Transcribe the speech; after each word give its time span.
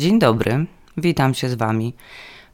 Dzień 0.00 0.18
dobry, 0.18 0.66
witam 0.96 1.34
się 1.34 1.48
z 1.48 1.54
Wami. 1.54 1.94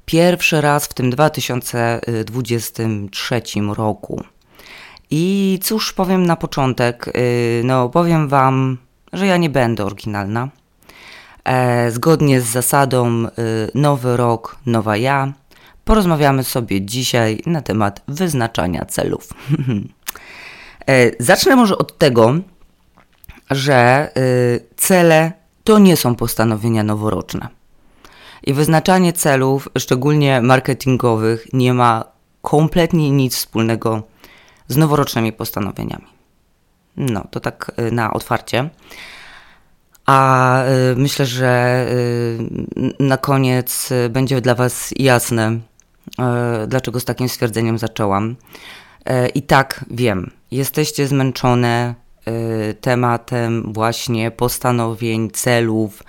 Pierwszy 0.06 0.60
raz 0.60 0.86
w 0.86 0.94
tym 0.94 1.10
2023 1.10 3.42
roku. 3.76 4.24
I 5.10 5.58
cóż 5.62 5.92
powiem 5.92 6.26
na 6.26 6.36
początek? 6.36 7.08
Y, 7.08 7.62
no, 7.64 7.88
powiem 7.88 8.28
Wam, 8.28 8.78
że 9.12 9.26
ja 9.26 9.36
nie 9.36 9.50
będę 9.50 9.84
oryginalna. 9.84 10.48
E, 11.44 11.90
zgodnie 11.90 12.40
z 12.40 12.44
zasadą 12.44 13.26
y, 13.26 13.30
nowy 13.74 14.16
rok, 14.16 14.56
nowa 14.66 14.96
ja, 14.96 15.32
porozmawiamy 15.84 16.44
sobie 16.44 16.82
dzisiaj 16.82 17.40
na 17.46 17.62
temat 17.62 18.02
wyznaczania 18.08 18.84
celów. 18.84 19.28
E, 20.88 21.10
zacznę 21.18 21.56
może 21.56 21.78
od 21.78 21.98
tego, 21.98 22.34
że 23.50 24.10
y, 24.16 24.60
cele 24.76 25.45
to 25.66 25.78
nie 25.78 25.96
są 25.96 26.14
postanowienia 26.14 26.82
noworoczne. 26.82 27.48
I 28.42 28.52
wyznaczanie 28.52 29.12
celów, 29.12 29.68
szczególnie 29.78 30.40
marketingowych, 30.40 31.46
nie 31.52 31.74
ma 31.74 32.04
kompletnie 32.42 33.10
nic 33.10 33.36
wspólnego 33.36 34.02
z 34.68 34.76
noworocznymi 34.76 35.32
postanowieniami. 35.32 36.06
No, 36.96 37.24
to 37.30 37.40
tak 37.40 37.72
y, 37.78 37.92
na 37.92 38.12
otwarcie. 38.12 38.70
A 40.06 40.62
y, 40.64 40.96
myślę, 40.96 41.26
że 41.26 41.86
na 43.00 43.16
koniec 43.16 43.88
będzie 44.10 44.40
dla 44.40 44.54
Was 44.54 44.94
jasne, 44.96 45.58
dlaczego 46.68 47.00
z 47.00 47.04
takim 47.04 47.28
stwierdzeniem 47.28 47.78
zaczęłam. 47.78 48.36
I 49.34 49.42
tak 49.42 49.84
wiem, 49.90 50.30
jesteście 50.50 51.06
zmęczone 51.06 51.94
Y, 51.94 52.05
tematem 52.80 53.72
właśnie 53.72 54.30
postanowień, 54.30 55.30
celów, 55.30 56.02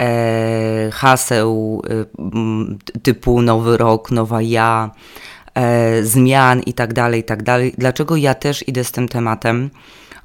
e, 0.00 0.90
haseł 0.92 1.82
y, 2.94 3.00
typu 3.00 3.42
nowy 3.42 3.76
rok, 3.76 4.10
nowa 4.10 4.42
ja, 4.42 4.90
zmian 6.02 6.60
i 6.60 6.74
tak 6.74 6.92
dalej, 6.92 7.20
i 7.20 7.24
tak. 7.24 7.42
Dlaczego 7.78 8.16
ja 8.16 8.34
też 8.34 8.68
idę 8.68 8.84
z 8.84 8.92
tym 8.92 9.08
tematem, 9.08 9.70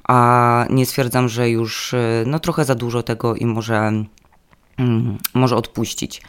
a 0.04 0.66
nie 0.70 0.86
stwierdzam, 0.86 1.28
że 1.28 1.50
już 1.50 1.92
y, 1.92 2.24
no 2.26 2.38
trochę 2.38 2.64
za 2.64 2.74
dużo 2.74 3.02
tego 3.02 3.34
i 3.34 3.46
może, 3.46 3.92
mm, 4.78 5.18
może 5.34 5.56
odpuścić. 5.56 6.22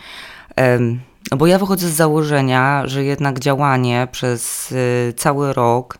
No 1.32 1.38
bo 1.38 1.48
ja 1.48 1.60
wychodzę 1.60 1.88
z 1.88 1.94
założenia, 1.94 2.84
że 2.86 3.04
jednak 3.04 3.40
działanie 3.40 4.08
przez 4.12 4.74
cały 5.18 5.54
rok 5.54 5.98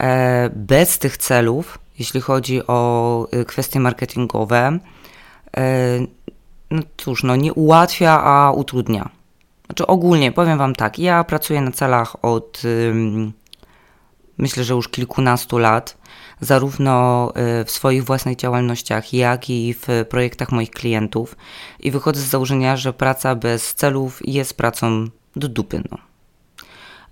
e, 0.00 0.50
bez 0.54 0.98
tych 0.98 1.16
celów 1.16 1.78
jeśli 1.98 2.20
chodzi 2.20 2.66
o 2.66 3.28
y, 3.34 3.44
kwestie 3.44 3.80
marketingowe, 3.80 4.78
y, 5.58 5.60
no 6.70 6.82
cóż, 6.96 7.22
no 7.22 7.36
nie 7.36 7.52
ułatwia, 7.52 8.24
a 8.24 8.52
utrudnia. 8.52 9.08
Znaczy 9.66 9.86
ogólnie, 9.86 10.32
powiem 10.32 10.58
Wam 10.58 10.74
tak, 10.74 10.98
ja 10.98 11.24
pracuję 11.24 11.60
na 11.60 11.70
celach 11.70 12.24
od 12.24 12.62
myślę, 14.38 14.64
że 14.64 14.74
już 14.74 14.88
kilkunastu 14.88 15.58
lat, 15.58 15.96
zarówno 16.40 17.28
y, 17.60 17.64
w 17.64 17.70
swoich 17.70 18.04
własnych 18.04 18.36
działalnościach, 18.36 19.12
jak 19.12 19.50
i 19.50 19.74
w 19.74 20.04
projektach 20.08 20.52
moich 20.52 20.70
klientów 20.70 21.36
i 21.80 21.90
wychodzę 21.90 22.20
z 22.20 22.24
założenia, 22.24 22.76
że 22.76 22.92
praca 22.92 23.34
bez 23.34 23.74
celów 23.74 24.20
jest 24.24 24.56
pracą 24.56 25.08
do 25.36 25.48
dupy. 25.48 25.82
No. 25.90 25.98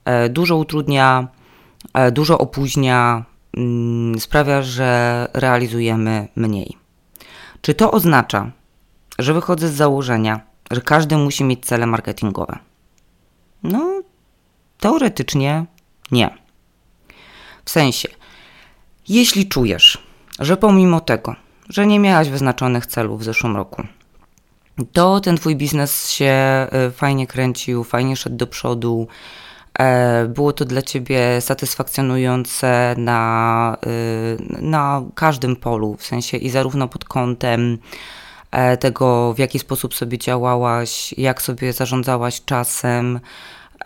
E, 0.05 0.29
dużo 0.29 0.57
utrudnia, 0.57 1.29
e, 1.95 2.13
dużo 2.13 2.39
opóźnia, 2.39 3.25
sprawia, 4.19 4.63
że 4.63 5.29
realizujemy 5.35 6.29
mniej. 6.37 6.77
Czy 7.61 7.75
to 7.75 7.91
oznacza, 7.91 8.51
że 9.19 9.35
wychodzę 9.35 9.69
z 9.69 9.75
założenia, 9.75 10.41
że 10.71 10.81
każdy 10.81 11.17
musi 11.17 11.45
mieć 11.45 11.67
cele 11.67 11.87
marketingowe? 11.87 12.59
No, 13.63 14.03
teoretycznie 14.81 15.65
nie. 16.11 16.39
W 17.65 17.71
sensie, 17.71 18.09
jeśli 19.09 19.49
czujesz, 19.49 19.99
że 20.39 20.57
pomimo 20.57 21.01
tego, 21.01 21.37
że 21.69 21.87
nie 21.87 22.01
miałaś 22.01 22.29
wyznaczonych 22.29 22.87
celów 22.87 23.21
w 23.21 23.25
zeszłym 23.25 23.57
roku, 23.57 23.83
to 24.93 25.21
ten 25.21 25.37
twój 25.37 25.57
biznes 25.57 26.11
się 26.11 26.67
y, 26.89 26.91
fajnie 26.91 27.27
kręcił, 27.27 27.85
fajnie 27.85 28.17
szedł 28.17 28.37
do 28.37 28.47
przodu, 28.47 29.09
było 30.29 30.53
to 30.53 30.65
dla 30.65 30.83
Ciebie 30.83 31.41
satysfakcjonujące 31.41 32.95
na, 32.99 33.77
y, 33.87 34.63
na 34.63 35.03
każdym 35.15 35.57
polu, 35.57 35.97
w 35.97 36.05
sensie 36.07 36.37
i 36.37 36.51
zarówno 36.51 36.89
pod 36.89 37.05
kątem 37.05 37.79
e, 38.51 38.77
tego, 38.77 39.35
w 39.35 39.39
jaki 39.39 39.59
sposób 39.59 39.95
sobie 39.95 40.19
działałaś, 40.19 41.15
jak 41.19 41.43
sobie 41.43 41.73
zarządzałaś 41.73 42.45
czasem, 42.45 43.21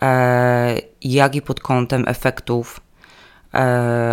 e, 0.02 0.80
jak 1.02 1.34
i 1.34 1.42
pod 1.42 1.60
kątem 1.60 2.04
efektów, 2.08 2.80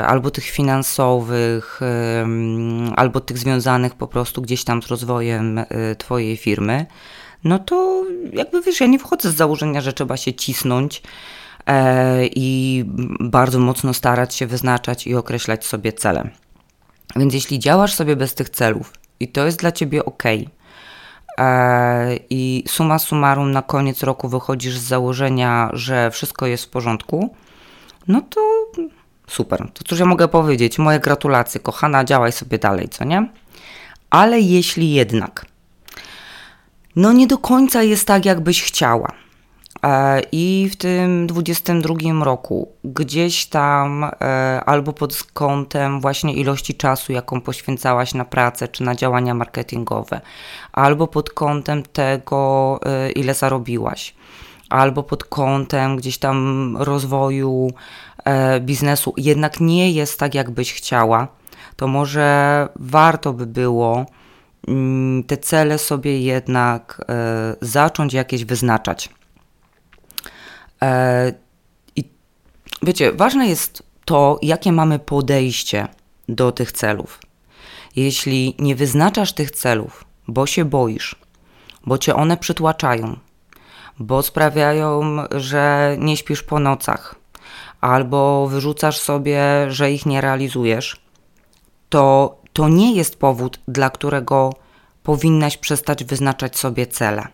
albo 0.07 0.31
tych 0.31 0.45
finansowych, 0.45 1.79
albo 2.95 3.19
tych 3.19 3.37
związanych 3.37 3.95
po 3.95 4.07
prostu 4.07 4.41
gdzieś 4.41 4.63
tam 4.63 4.83
z 4.83 4.87
rozwojem 4.87 5.65
Twojej 5.97 6.37
firmy, 6.37 6.85
no 7.43 7.59
to 7.59 8.03
jakby 8.33 8.61
wiesz, 8.61 8.81
ja 8.81 8.87
nie 8.87 8.99
wchodzę 8.99 9.31
z 9.31 9.35
założenia, 9.35 9.81
że 9.81 9.93
trzeba 9.93 10.17
się 10.17 10.33
cisnąć 10.33 11.01
E, 11.01 11.03
i 12.35 12.85
bardzo 13.19 13.59
mocno 13.59 13.93
starać 13.93 14.35
się 14.35 14.47
wyznaczać 14.47 15.07
i 15.07 15.15
określać 15.15 15.65
sobie 15.65 15.93
cele. 15.93 16.29
Więc 17.15 17.33
jeśli 17.33 17.59
działasz 17.59 17.93
sobie 17.93 18.15
bez 18.15 18.33
tych 18.33 18.49
celów 18.49 18.93
i 19.19 19.27
to 19.27 19.45
jest 19.45 19.59
dla 19.59 19.71
ciebie 19.71 20.05
ok, 20.05 20.23
e, 21.37 22.15
i 22.29 22.63
suma 22.67 22.99
summarum 22.99 23.51
na 23.51 23.61
koniec 23.61 24.03
roku 24.03 24.29
wychodzisz 24.29 24.77
z 24.77 24.83
założenia, 24.83 25.69
że 25.73 26.11
wszystko 26.11 26.45
jest 26.47 26.65
w 26.65 26.69
porządku, 26.69 27.35
no 28.07 28.21
to 28.21 28.41
super. 29.27 29.67
To 29.73 29.83
cóż 29.83 29.99
ja 29.99 30.05
mogę 30.05 30.27
powiedzieć? 30.27 30.79
Moje 30.79 30.99
gratulacje, 30.99 31.59
kochana, 31.59 32.03
działaj 32.03 32.31
sobie 32.31 32.57
dalej, 32.57 32.89
co 32.89 33.03
nie? 33.03 33.29
Ale 34.09 34.39
jeśli 34.39 34.93
jednak, 34.93 35.45
no 36.95 37.13
nie 37.13 37.27
do 37.27 37.37
końca 37.37 37.83
jest 37.83 38.07
tak, 38.07 38.25
jakbyś 38.25 38.63
chciała, 38.63 39.07
E, 39.07 39.22
I 40.31 40.69
w 40.71 40.75
tym 40.75 41.27
22 41.27 41.95
roku 42.23 42.71
gdzieś 42.83 43.45
tam 43.45 44.03
e, 44.03 44.61
albo 44.65 44.93
pod 44.93 45.23
kątem 45.33 46.01
właśnie 46.01 46.33
ilości 46.33 46.75
czasu, 46.75 47.13
jaką 47.13 47.41
poświęcałaś 47.41 48.13
na 48.13 48.25
pracę 48.25 48.67
czy 48.67 48.83
na 48.83 48.95
działania 48.95 49.33
marketingowe, 49.33 50.21
albo 50.71 51.07
pod 51.07 51.29
kątem 51.29 51.83
tego, 51.83 52.79
e, 52.85 53.11
ile 53.11 53.33
zarobiłaś, 53.33 54.15
albo 54.69 55.03
pod 55.03 55.23
kątem 55.23 55.97
gdzieś 55.97 56.17
tam 56.17 56.77
rozwoju 56.79 57.71
biznesu, 58.61 59.13
jednak 59.17 59.59
nie 59.59 59.91
jest 59.91 60.19
tak, 60.19 60.35
jakbyś 60.35 60.73
chciała, 60.73 61.27
to 61.75 61.87
może 61.87 62.67
warto 62.75 63.33
by 63.33 63.45
było 63.45 64.05
mm, 64.67 65.23
te 65.23 65.37
cele 65.37 65.77
sobie 65.77 66.21
jednak 66.21 67.05
zacząć 67.61 68.13
jakieś 68.13 68.45
wyznaczać. 68.45 69.09
E, 69.09 69.22
I 71.95 72.03
wiecie, 72.83 73.11
ważne 73.11 73.47
jest 73.47 73.83
to, 74.05 74.39
jakie 74.41 74.71
mamy 74.71 74.99
podejście 74.99 75.87
do 76.29 76.51
tych 76.51 76.71
celów. 76.71 77.19
Jeśli 77.95 78.55
nie 78.59 78.75
wyznaczasz 78.75 79.33
tych 79.33 79.51
celów, 79.51 80.05
bo 80.27 80.45
się 80.45 80.65
boisz, 80.65 81.15
bo 81.85 81.97
cię 81.97 82.15
one 82.15 82.37
przytłaczają, 82.37 83.17
bo 83.99 84.21
sprawiają, 84.21 85.17
że 85.31 85.95
nie 85.99 86.17
śpisz 86.17 86.43
po 86.43 86.59
nocach, 86.59 87.15
albo 87.81 88.47
wyrzucasz 88.47 88.99
sobie, 88.99 89.41
że 89.69 89.91
ich 89.91 90.05
nie 90.05 90.21
realizujesz, 90.21 91.01
to 91.89 92.35
to 92.53 92.69
nie 92.69 92.93
jest 92.95 93.19
powód, 93.19 93.59
dla 93.67 93.89
którego 93.89 94.53
powinnaś 95.03 95.57
przestać 95.57 96.03
wyznaczać 96.03 96.57
sobie 96.57 96.87
cele. 96.87 97.27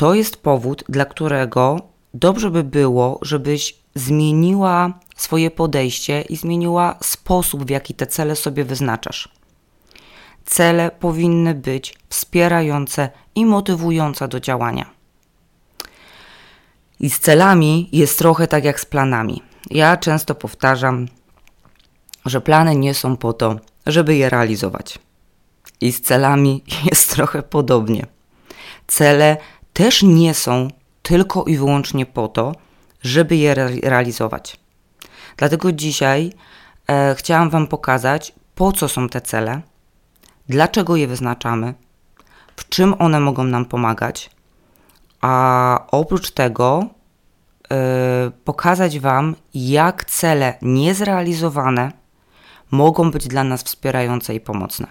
To 0.00 0.14
jest 0.14 0.36
powód, 0.36 0.84
dla 0.88 1.04
którego 1.04 1.76
dobrze 2.14 2.50
by 2.50 2.64
było, 2.64 3.18
żebyś 3.22 3.76
zmieniła 3.94 4.98
swoje 5.16 5.50
podejście 5.50 6.20
i 6.20 6.36
zmieniła 6.36 6.98
sposób, 7.02 7.64
w 7.64 7.70
jaki 7.70 7.94
te 7.94 8.06
cele 8.06 8.36
sobie 8.36 8.64
wyznaczasz. 8.64 9.28
Cele 10.44 10.90
powinny 10.90 11.54
być 11.54 11.94
wspierające 12.08 13.10
i 13.34 13.46
motywujące 13.46 14.28
do 14.28 14.40
działania. 14.40 14.90
I 17.00 17.10
z 17.10 17.20
celami 17.20 17.88
jest 17.92 18.18
trochę 18.18 18.46
tak 18.46 18.64
jak 18.64 18.80
z 18.80 18.84
planami. 18.84 19.42
Ja 19.70 19.96
często 19.96 20.34
powtarzam, 20.34 21.08
że 22.26 22.40
plany 22.40 22.76
nie 22.76 22.94
są 22.94 23.16
po 23.16 23.32
to, 23.32 23.56
żeby 23.86 24.16
je 24.16 24.30
realizować. 24.30 24.98
I 25.80 25.92
z 25.92 26.00
celami 26.00 26.64
jest 26.90 27.10
trochę 27.10 27.42
podobnie. 27.42 28.06
Cele 28.86 29.36
też 29.72 30.02
nie 30.02 30.34
są 30.34 30.68
tylko 31.02 31.44
i 31.44 31.56
wyłącznie 31.56 32.06
po 32.06 32.28
to, 32.28 32.54
żeby 33.02 33.36
je 33.36 33.50
re 33.52 33.68
realizować. 33.82 34.60
Dlatego 35.36 35.72
dzisiaj 35.72 36.32
e, 36.88 37.14
chciałam 37.14 37.50
Wam 37.50 37.66
pokazać, 37.66 38.32
po 38.54 38.72
co 38.72 38.88
są 38.88 39.08
te 39.08 39.20
cele, 39.20 39.60
dlaczego 40.48 40.96
je 40.96 41.06
wyznaczamy, 41.06 41.74
w 42.56 42.68
czym 42.68 42.94
one 42.98 43.20
mogą 43.20 43.44
nam 43.44 43.64
pomagać, 43.64 44.30
a 45.20 45.86
oprócz 45.90 46.30
tego 46.30 46.84
yy, 47.70 47.76
pokazać 48.44 48.98
Wam, 48.98 49.36
jak 49.54 50.04
cele 50.04 50.54
niezrealizowane 50.62 51.92
mogą 52.70 53.10
być 53.10 53.28
dla 53.28 53.44
nas 53.44 53.62
wspierające 53.62 54.34
i 54.34 54.40
pomocne. 54.40 54.86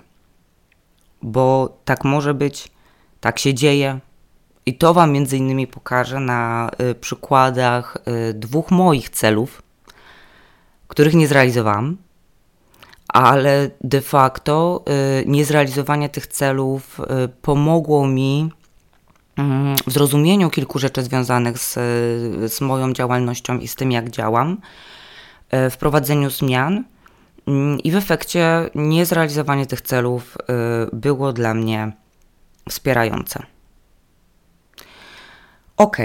Bo 1.21 1.77
tak 1.85 2.03
może 2.03 2.33
być, 2.33 2.71
tak 3.19 3.39
się 3.39 3.53
dzieje. 3.53 3.99
I 4.69 4.73
to 4.73 4.93
Wam 4.93 5.11
między 5.11 5.37
innymi 5.37 5.67
pokażę 5.67 6.19
na 6.19 6.71
y, 6.91 6.95
przykładach 6.95 7.97
y, 8.29 8.33
dwóch 8.33 8.71
moich 8.71 9.09
celów, 9.09 9.61
których 10.87 11.13
nie 11.13 11.27
zrealizowałam, 11.27 11.97
ale 13.07 13.69
de 13.81 14.01
facto 14.01 14.83
y, 15.21 15.25
niezrealizowanie 15.27 16.09
tych 16.09 16.27
celów 16.27 17.01
pomogło 17.41 18.07
mi 18.07 18.51
mm, 19.37 19.75
w 19.87 19.91
zrozumieniu 19.91 20.49
kilku 20.49 20.79
rzeczy 20.79 21.03
związanych 21.03 21.59
z, 21.59 21.73
z 22.53 22.61
moją 22.61 22.93
działalnością 22.93 23.59
i 23.59 23.67
z 23.67 23.75
tym, 23.75 23.91
jak 23.91 24.09
działam, 24.09 24.57
w 25.51 25.77
prowadzeniu 25.79 26.29
zmian 26.29 26.83
mm, 27.47 27.79
i 27.79 27.91
w 27.91 27.95
efekcie 27.95 28.69
niezrealizowanie 28.75 29.65
tych 29.65 29.81
celów 29.81 30.37
było 30.93 31.33
dla 31.33 31.53
mnie 31.53 31.91
wspierające. 32.69 33.58
Ok, 35.79 35.97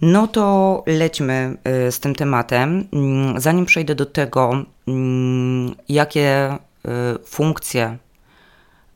no 0.00 0.26
to 0.26 0.82
lećmy 0.86 1.56
z 1.90 2.00
tym 2.00 2.14
tematem. 2.14 2.84
Mm, 2.92 3.40
zanim 3.40 3.66
przejdę 3.66 3.94
do 3.94 4.06
tego, 4.06 4.64
Mm, 4.86 5.74
jakie 5.88 6.52
y, 6.54 6.88
funkcje 7.24 7.98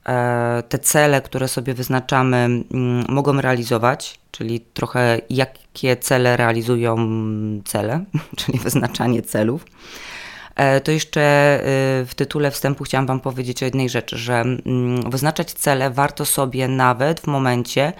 e, 0.06 0.62
te 0.68 0.78
cele, 0.78 1.22
które 1.22 1.48
sobie 1.48 1.74
wyznaczamy, 1.74 2.36
mm, 2.36 3.04
mogą 3.08 3.40
realizować, 3.40 4.18
czyli 4.30 4.60
trochę 4.60 5.20
jakie 5.30 5.96
cele 5.96 6.36
realizują 6.36 6.96
cele, 7.64 8.04
czyli 8.36 8.58
wyznaczanie 8.58 9.22
celów. 9.22 9.64
E, 10.56 10.80
to 10.80 10.92
jeszcze 10.92 11.20
y, 12.02 12.06
w 12.06 12.14
tytule 12.14 12.50
wstępu 12.50 12.84
chciałam 12.84 13.06
Wam 13.06 13.20
powiedzieć 13.20 13.62
o 13.62 13.64
jednej 13.64 13.88
rzeczy, 13.88 14.18
że 14.18 14.40
mm, 14.40 15.10
wyznaczać 15.10 15.52
cele 15.52 15.90
warto 15.90 16.24
sobie 16.24 16.68
nawet 16.68 17.20
w 17.20 17.26
momencie, 17.26 17.92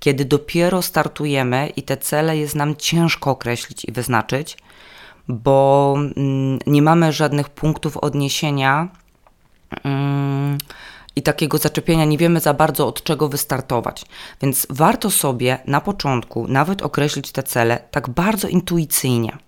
kiedy 0.00 0.24
dopiero 0.24 0.82
startujemy 0.82 1.68
i 1.76 1.82
te 1.82 1.96
cele 1.96 2.36
jest 2.36 2.54
nam 2.54 2.76
ciężko 2.76 3.30
określić 3.30 3.84
i 3.84 3.92
wyznaczyć, 3.92 4.56
bo 5.28 5.94
mm, 5.96 6.58
nie 6.66 6.82
mamy 6.82 7.12
żadnych 7.12 7.48
punktów 7.48 7.96
odniesienia 7.96 8.88
mm, 9.84 10.58
i 11.16 11.22
takiego 11.22 11.58
zaczepienia, 11.58 12.04
nie 12.04 12.18
wiemy 12.18 12.40
za 12.40 12.54
bardzo 12.54 12.86
od 12.86 13.02
czego 13.02 13.28
wystartować. 13.28 14.04
Więc 14.42 14.66
warto 14.70 15.10
sobie 15.10 15.58
na 15.66 15.80
początku 15.80 16.48
nawet 16.48 16.82
określić 16.82 17.32
te 17.32 17.42
cele 17.42 17.78
tak 17.90 18.08
bardzo 18.08 18.48
intuicyjnie. 18.48 19.38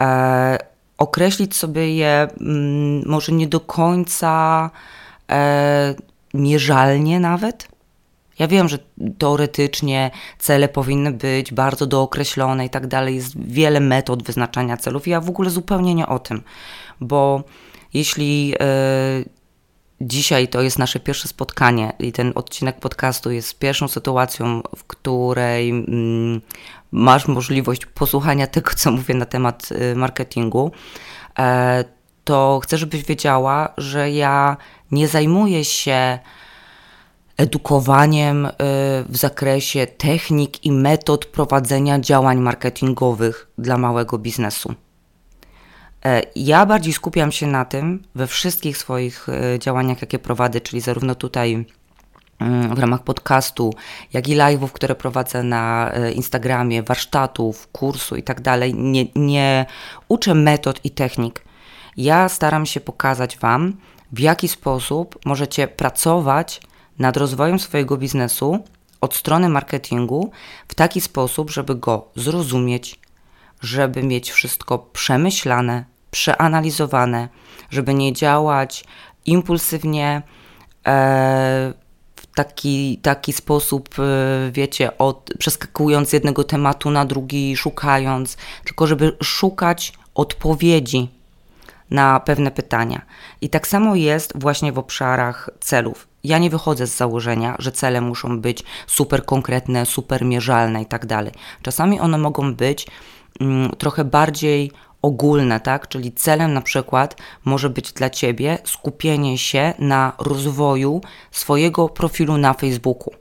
E, 0.00 0.71
określić 1.02 1.56
sobie 1.56 1.96
je 1.96 2.28
mm, 2.40 3.02
może 3.06 3.32
nie 3.32 3.46
do 3.46 3.60
końca 3.60 4.70
e, 5.30 5.94
mierzalnie 6.34 7.20
nawet, 7.20 7.68
ja 8.38 8.48
wiem, 8.48 8.68
że 8.68 8.78
teoretycznie 9.18 10.10
cele 10.38 10.68
powinny 10.68 11.12
być 11.12 11.52
bardzo 11.52 11.86
dookreślone 11.86 12.66
i 12.66 12.70
tak 12.70 12.86
dalej. 12.86 13.14
Jest 13.14 13.40
wiele 13.40 13.80
metod 13.80 14.22
wyznaczania 14.22 14.76
celów. 14.76 15.06
Ja 15.06 15.20
w 15.20 15.28
ogóle 15.28 15.50
zupełnie 15.50 15.94
nie 15.94 16.06
o 16.06 16.18
tym, 16.18 16.42
bo 17.00 17.42
jeśli 17.94 18.48
yy, 18.48 18.56
dzisiaj 20.02 20.48
to 20.48 20.62
jest 20.62 20.78
nasze 20.78 21.00
pierwsze 21.00 21.28
spotkanie 21.28 21.92
i 21.98 22.12
ten 22.12 22.32
odcinek 22.34 22.80
podcastu 22.80 23.30
jest 23.30 23.58
pierwszą 23.58 23.88
sytuacją, 23.88 24.62
w 24.76 24.84
której 24.84 25.68
yy, 25.68 26.40
masz 26.92 27.28
możliwość 27.28 27.86
posłuchania 27.86 28.46
tego, 28.46 28.70
co 28.76 28.90
mówię 28.90 29.14
na 29.14 29.26
temat 29.26 29.70
yy, 29.70 29.94
marketingu, 29.94 30.70
e, 31.38 31.84
to 32.24 32.60
chcę, 32.62 32.78
żebyś 32.78 33.04
wiedziała, 33.04 33.74
że 33.76 34.10
ja 34.10 34.56
nie 34.90 35.08
zajmuję 35.08 35.64
się 35.64 36.18
edukowaniem 37.36 38.46
y, 38.46 38.50
w 39.08 39.16
zakresie 39.16 39.86
technik 39.86 40.64
i 40.64 40.72
metod 40.72 41.24
prowadzenia 41.24 42.00
działań 42.00 42.40
marketingowych 42.40 43.48
dla 43.58 43.78
małego 43.78 44.18
biznesu. 44.18 44.74
E, 46.04 46.22
ja 46.36 46.66
bardziej 46.66 46.92
skupiam 46.92 47.32
się 47.32 47.46
na 47.46 47.64
tym 47.64 48.02
we 48.14 48.26
wszystkich 48.26 48.78
swoich 48.78 49.28
y, 49.28 49.58
działaniach, 49.58 50.00
jakie 50.00 50.18
prowadzę, 50.18 50.60
czyli 50.60 50.80
zarówno 50.80 51.14
tutaj 51.14 51.66
mm, 52.38 52.74
w 52.74 52.78
ramach 52.78 53.02
podcastu, 53.02 53.74
jak 54.12 54.28
i 54.28 54.36
live'ów, 54.36 54.68
które 54.72 54.94
prowadzę 54.94 55.42
na 55.42 55.92
y, 55.96 56.12
Instagramie, 56.12 56.82
warsztatów, 56.82 57.68
kursu 57.72 58.16
i 58.16 58.22
tak 58.22 58.40
dalej. 58.40 58.74
Nie 59.14 59.66
uczę 60.08 60.34
metod 60.34 60.80
i 60.84 60.90
technik. 60.90 61.44
Ja 61.96 62.28
staram 62.28 62.66
się 62.66 62.80
pokazać 62.80 63.38
Wam, 63.38 63.76
w 64.12 64.18
jaki 64.18 64.48
sposób 64.48 65.18
możecie 65.24 65.68
pracować 65.68 66.60
nad 66.98 67.16
rozwojem 67.16 67.58
swojego 67.58 67.96
biznesu 67.96 68.64
od 69.00 69.14
strony 69.14 69.48
marketingu 69.48 70.30
w 70.68 70.74
taki 70.74 71.00
sposób, 71.00 71.50
żeby 71.50 71.74
go 71.74 72.08
zrozumieć, 72.16 73.00
żeby 73.60 74.02
mieć 74.02 74.30
wszystko 74.30 74.78
przemyślane, 74.78 75.91
przeanalizowane, 76.12 77.28
żeby 77.70 77.94
nie 77.94 78.12
działać 78.12 78.84
impulsywnie, 79.26 80.22
e, 80.86 81.72
w 82.16 82.26
taki, 82.34 82.98
taki 83.02 83.32
sposób, 83.32 83.88
e, 83.98 84.02
wiecie, 84.52 84.98
od, 84.98 85.30
przeskakując 85.38 86.08
z 86.08 86.12
jednego 86.12 86.44
tematu 86.44 86.90
na 86.90 87.04
drugi, 87.04 87.56
szukając, 87.56 88.36
tylko 88.64 88.86
żeby 88.86 89.16
szukać 89.22 89.92
odpowiedzi 90.14 91.08
na 91.90 92.20
pewne 92.20 92.50
pytania. 92.50 93.02
I 93.40 93.48
tak 93.48 93.66
samo 93.66 93.94
jest 93.94 94.32
właśnie 94.34 94.72
w 94.72 94.78
obszarach 94.78 95.50
celów. 95.60 96.08
Ja 96.24 96.38
nie 96.38 96.50
wychodzę 96.50 96.86
z 96.86 96.96
założenia, 96.96 97.56
że 97.58 97.72
cele 97.72 98.00
muszą 98.00 98.40
być 98.40 98.64
super 98.86 99.24
konkretne, 99.24 99.86
super 99.86 100.24
mierzalne 100.24 100.82
i 100.82 100.86
tak 100.86 101.06
dalej. 101.06 101.32
Czasami 101.62 102.00
one 102.00 102.18
mogą 102.18 102.54
być 102.54 102.86
mm, 103.40 103.70
trochę 103.70 104.04
bardziej 104.04 104.72
ogólne, 105.02 105.60
tak? 105.60 105.88
Czyli 105.88 106.12
celem 106.12 106.52
na 106.52 106.60
przykład 106.60 107.16
może 107.44 107.70
być 107.70 107.92
dla 107.92 108.10
Ciebie 108.10 108.58
skupienie 108.64 109.38
się 109.38 109.74
na 109.78 110.12
rozwoju 110.18 111.00
swojego 111.30 111.88
profilu 111.88 112.38
na 112.38 112.54
Facebooku. 112.54 113.14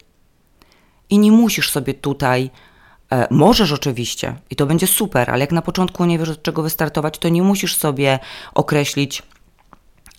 I 1.10 1.20
nie 1.20 1.32
musisz 1.32 1.72
sobie 1.72 1.94
tutaj, 1.94 2.50
e, 3.12 3.28
możesz 3.32 3.72
oczywiście, 3.72 4.36
i 4.50 4.56
to 4.56 4.66
będzie 4.66 4.88
super, 4.88 5.32
ale 5.32 5.40
jak 5.40 5.52
na 5.52 5.62
początku 5.62 6.06
nie 6.06 6.20
wiesz 6.20 6.30
od 6.30 6.44
czego 6.44 6.64
wystartować, 6.64 7.18
to 7.18 7.30
nie 7.30 7.42
musisz 7.42 7.76
sobie 7.76 8.20
określić 8.54 9.24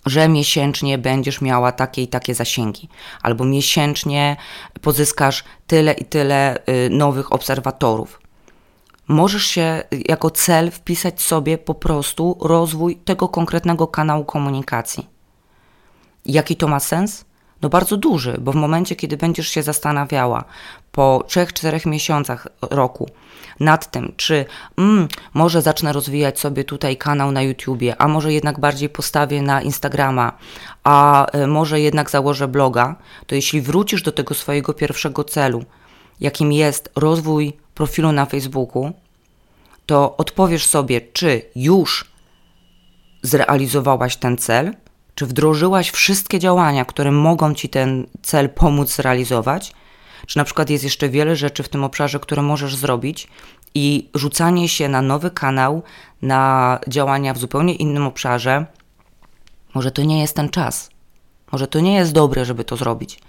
że 0.05 0.29
miesięcznie 0.29 0.97
będziesz 0.97 1.41
miała 1.41 1.71
takie 1.71 2.01
i 2.01 2.07
takie 2.07 2.35
zasięgi, 2.35 2.89
albo 3.21 3.45
miesięcznie 3.45 4.37
pozyskasz 4.81 5.43
tyle 5.67 5.93
i 5.93 6.05
tyle 6.05 6.57
y, 6.69 6.89
nowych 6.89 7.33
obserwatorów. 7.33 8.22
Możesz 9.07 9.43
się 9.45 9.83
jako 10.07 10.29
cel 10.29 10.71
wpisać 10.71 11.21
sobie 11.21 11.57
po 11.57 11.75
prostu 11.75 12.37
rozwój 12.41 12.95
tego 12.95 13.29
konkretnego 13.29 13.87
kanału 13.87 14.25
komunikacji. 14.25 15.07
Jaki 16.25 16.55
to 16.55 16.67
ma 16.67 16.79
sens? 16.79 17.25
No 17.61 17.69
bardzo 17.69 17.97
duży, 17.97 18.37
bo 18.41 18.51
w 18.51 18.55
momencie, 18.55 18.95
kiedy 18.95 19.17
będziesz 19.17 19.47
się 19.47 19.63
zastanawiała 19.63 20.43
po 20.91 21.23
3-4 21.27 21.87
miesiącach 21.87 22.47
roku 22.61 23.09
nad 23.59 23.91
tym, 23.91 24.13
czy 24.17 24.45
mm, 24.77 25.07
może 25.33 25.61
zacznę 25.61 25.93
rozwijać 25.93 26.39
sobie 26.39 26.63
tutaj 26.63 26.97
kanał 26.97 27.31
na 27.31 27.41
YouTubie, 27.41 28.01
a 28.01 28.07
może 28.07 28.33
jednak 28.33 28.59
bardziej 28.59 28.89
postawię 28.89 29.41
na 29.41 29.61
Instagrama, 29.61 30.37
a 30.83 31.27
y, 31.37 31.47
może 31.47 31.79
jednak 31.79 32.09
założę 32.09 32.47
bloga, 32.47 32.95
to 33.27 33.35
jeśli 33.35 33.61
wrócisz 33.61 34.01
do 34.01 34.11
tego 34.11 34.33
swojego 34.33 34.73
pierwszego 34.73 35.23
celu, 35.23 35.63
jakim 36.19 36.51
jest 36.51 36.91
rozwój 36.95 37.53
profilu 37.75 38.11
na 38.11 38.25
Facebooku, 38.25 38.91
to 39.85 40.17
odpowiesz 40.17 40.65
sobie, 40.65 41.01
czy 41.01 41.41
już 41.55 42.11
zrealizowałaś 43.21 44.15
ten 44.15 44.37
cel, 44.37 44.75
czy 45.15 45.25
wdrożyłaś 45.25 45.91
wszystkie 45.91 46.39
działania, 46.39 46.85
które 46.85 47.11
mogą 47.11 47.53
ci 47.53 47.69
ten 47.69 48.07
cel 48.21 48.49
pomóc 48.49 48.95
zrealizować? 48.95 49.73
Czy 50.27 50.37
na 50.37 50.43
przykład 50.43 50.69
jest 50.69 50.83
jeszcze 50.83 51.09
wiele 51.09 51.35
rzeczy 51.35 51.63
w 51.63 51.69
tym 51.69 51.83
obszarze, 51.83 52.19
które 52.19 52.41
możesz 52.41 52.75
zrobić 52.75 53.27
i 53.75 54.09
rzucanie 54.13 54.69
się 54.69 54.89
na 54.89 55.01
nowy 55.01 55.31
kanał, 55.31 55.83
na 56.21 56.79
działania 56.87 57.33
w 57.33 57.37
zupełnie 57.37 57.75
innym 57.75 58.07
obszarze, 58.07 58.65
może 59.73 59.91
to 59.91 60.03
nie 60.03 60.21
jest 60.21 60.35
ten 60.35 60.49
czas. 60.49 60.89
Może 61.51 61.67
to 61.67 61.79
nie 61.79 61.95
jest 61.95 62.11
dobre, 62.11 62.45
żeby 62.45 62.63
to 62.63 62.77
zrobić. 62.77 63.19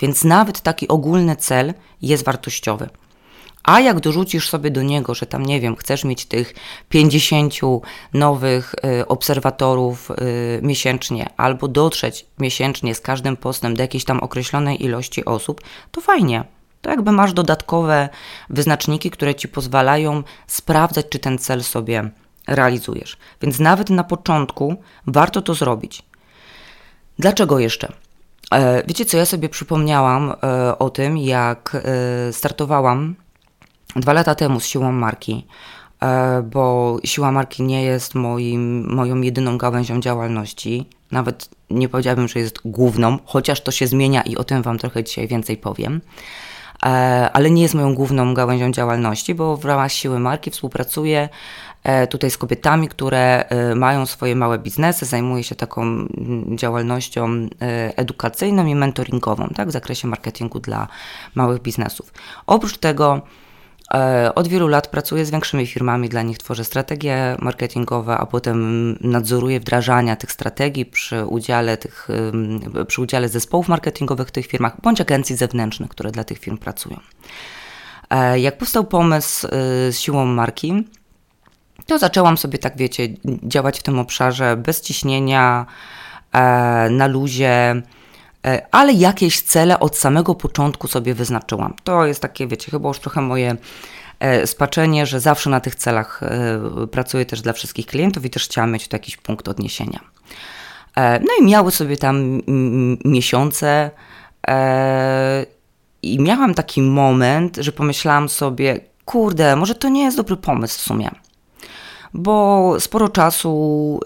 Więc 0.00 0.24
nawet 0.24 0.60
taki 0.60 0.88
ogólny 0.88 1.36
cel 1.36 1.74
jest 2.02 2.24
wartościowy. 2.24 2.88
A 3.62 3.80
jak 3.80 4.00
dorzucisz 4.00 4.48
sobie 4.48 4.70
do 4.70 4.82
niego, 4.82 5.14
że 5.14 5.26
tam, 5.26 5.46
nie 5.46 5.60
wiem, 5.60 5.76
chcesz 5.76 6.04
mieć 6.04 6.24
tych 6.24 6.54
50 6.88 7.54
nowych 8.14 8.74
y, 9.00 9.08
obserwatorów 9.08 10.10
y, 10.10 10.14
miesięcznie, 10.62 11.30
albo 11.36 11.68
dotrzeć 11.68 12.26
miesięcznie 12.38 12.94
z 12.94 13.00
każdym 13.00 13.36
postem 13.36 13.76
do 13.76 13.82
jakiejś 13.82 14.04
tam 14.04 14.20
określonej 14.20 14.84
ilości 14.84 15.24
osób, 15.24 15.60
to 15.90 16.00
fajnie. 16.00 16.44
To 16.82 16.90
jakby 16.90 17.12
masz 17.12 17.32
dodatkowe 17.32 18.08
wyznaczniki, 18.50 19.10
które 19.10 19.34
ci 19.34 19.48
pozwalają 19.48 20.22
sprawdzać, 20.46 21.06
czy 21.08 21.18
ten 21.18 21.38
cel 21.38 21.62
sobie 21.62 22.10
realizujesz. 22.48 23.16
Więc 23.42 23.58
nawet 23.58 23.90
na 23.90 24.04
początku 24.04 24.76
warto 25.06 25.42
to 25.42 25.54
zrobić. 25.54 26.02
Dlaczego 27.18 27.58
jeszcze? 27.58 27.92
E, 28.52 28.82
wiecie 28.86 29.04
co, 29.04 29.16
ja 29.16 29.26
sobie 29.26 29.48
przypomniałam 29.48 30.32
e, 30.42 30.78
o 30.78 30.90
tym, 30.90 31.18
jak 31.18 31.76
e, 32.28 32.32
startowałam 32.32 33.14
dwa 33.96 34.12
lata 34.12 34.34
temu 34.34 34.60
z 34.60 34.66
siłą 34.66 34.92
marki, 34.92 35.46
bo 36.44 36.96
siła 37.04 37.32
marki 37.32 37.62
nie 37.62 37.82
jest 37.82 38.14
moim, 38.14 38.94
moją 38.94 39.20
jedyną 39.20 39.58
gałęzią 39.58 40.00
działalności. 40.00 40.86
Nawet 41.10 41.48
nie 41.70 41.88
powiedziałabym, 41.88 42.28
że 42.28 42.40
jest 42.40 42.58
główną, 42.64 43.18
chociaż 43.24 43.60
to 43.60 43.70
się 43.70 43.86
zmienia 43.86 44.22
i 44.22 44.36
o 44.36 44.44
tym 44.44 44.62
Wam 44.62 44.78
trochę 44.78 45.04
dzisiaj 45.04 45.28
więcej 45.28 45.56
powiem. 45.56 46.00
Ale 47.32 47.50
nie 47.50 47.62
jest 47.62 47.74
moją 47.74 47.94
główną 47.94 48.34
gałęzią 48.34 48.72
działalności, 48.72 49.34
bo 49.34 49.56
w 49.56 49.64
ramach 49.64 49.92
siły 49.92 50.18
marki 50.18 50.50
współpracuję 50.50 51.28
E, 51.82 52.06
tutaj 52.06 52.30
z 52.30 52.38
kobietami, 52.38 52.88
które 52.88 53.44
e, 53.48 53.74
mają 53.74 54.06
swoje 54.06 54.36
małe 54.36 54.58
biznesy, 54.58 55.06
zajmuję 55.06 55.44
się 55.44 55.54
taką 55.54 55.82
mm, 55.82 56.58
działalnością 56.58 57.28
e, 57.28 57.48
edukacyjną 57.96 58.66
i 58.66 58.74
mentoringową, 58.74 59.48
tak, 59.48 59.68
w 59.68 59.72
zakresie 59.72 60.08
marketingu 60.08 60.60
dla 60.60 60.88
małych 61.34 61.62
biznesów. 61.62 62.12
Oprócz 62.46 62.78
tego 62.78 63.20
od 64.34 64.48
wielu 64.48 64.68
lat 64.68 64.88
pracuję 64.88 65.26
z 65.26 65.30
większymi 65.30 65.66
firmami, 65.66 66.08
dla 66.08 66.22
nich 66.22 66.38
tworzę 66.38 66.64
strategie 66.64 67.36
marketingowe, 67.38 68.16
a 68.16 68.26
potem 68.26 68.92
nadzoruję 69.00 69.60
wdrażania 69.60 70.16
tych 70.16 70.32
strategii 70.32 70.86
przy 70.86 71.26
udziale, 71.26 71.76
tych, 71.76 72.08
przy 72.86 73.02
udziale 73.02 73.28
zespołów 73.28 73.68
marketingowych 73.68 74.28
w 74.28 74.30
tych 74.30 74.46
firmach 74.46 74.80
bądź 74.82 75.00
agencji 75.00 75.36
zewnętrznych, 75.36 75.90
które 75.90 76.10
dla 76.10 76.24
tych 76.24 76.38
firm 76.38 76.58
pracują. 76.58 77.00
Jak 78.36 78.58
powstał 78.58 78.84
pomysł 78.84 79.48
z 79.90 79.98
siłą 79.98 80.24
marki, 80.24 80.84
to 81.86 81.98
zaczęłam 81.98 82.38
sobie, 82.38 82.58
tak 82.58 82.76
wiecie, 82.76 83.08
działać 83.42 83.80
w 83.80 83.82
tym 83.82 83.98
obszarze 83.98 84.56
bez 84.56 84.80
ciśnienia, 84.80 85.66
e, 86.32 86.90
na 86.90 87.06
luzie, 87.06 87.48
e, 87.48 87.82
ale 88.70 88.92
jakieś 88.92 89.40
cele 89.40 89.80
od 89.80 89.96
samego 89.96 90.34
początku 90.34 90.88
sobie 90.88 91.14
wyznaczyłam. 91.14 91.74
To 91.84 92.06
jest 92.06 92.22
takie, 92.22 92.46
wiecie, 92.46 92.70
chyba 92.70 92.88
już 92.88 92.98
trochę 92.98 93.20
moje 93.20 93.56
e, 94.20 94.46
spaczenie, 94.46 95.06
że 95.06 95.20
zawsze 95.20 95.50
na 95.50 95.60
tych 95.60 95.74
celach 95.74 96.20
pracuję 96.90 97.26
też 97.26 97.40
dla 97.40 97.52
wszystkich 97.52 97.86
klientów 97.86 98.24
i 98.24 98.30
też 98.30 98.44
chciałam 98.44 98.72
mieć 98.72 98.88
tu 98.88 98.96
jakiś 98.96 99.16
punkt 99.16 99.48
odniesienia. 99.48 100.00
No 100.96 101.28
i 101.40 101.44
miały 101.44 101.70
sobie 101.70 101.96
tam 101.96 102.42
miesiące 103.04 103.90
i 106.02 106.20
miałam 106.20 106.54
taki 106.54 106.82
moment, 106.82 107.56
że 107.56 107.72
pomyślałam 107.72 108.28
sobie, 108.28 108.80
kurde, 109.04 109.56
może 109.56 109.74
to 109.74 109.88
nie 109.88 110.02
jest 110.02 110.16
dobry 110.16 110.36
pomysł 110.36 110.78
w 110.78 110.82
sumie 110.82 111.10
bo 112.14 112.74
sporo 112.80 113.08
czasu 113.08 114.00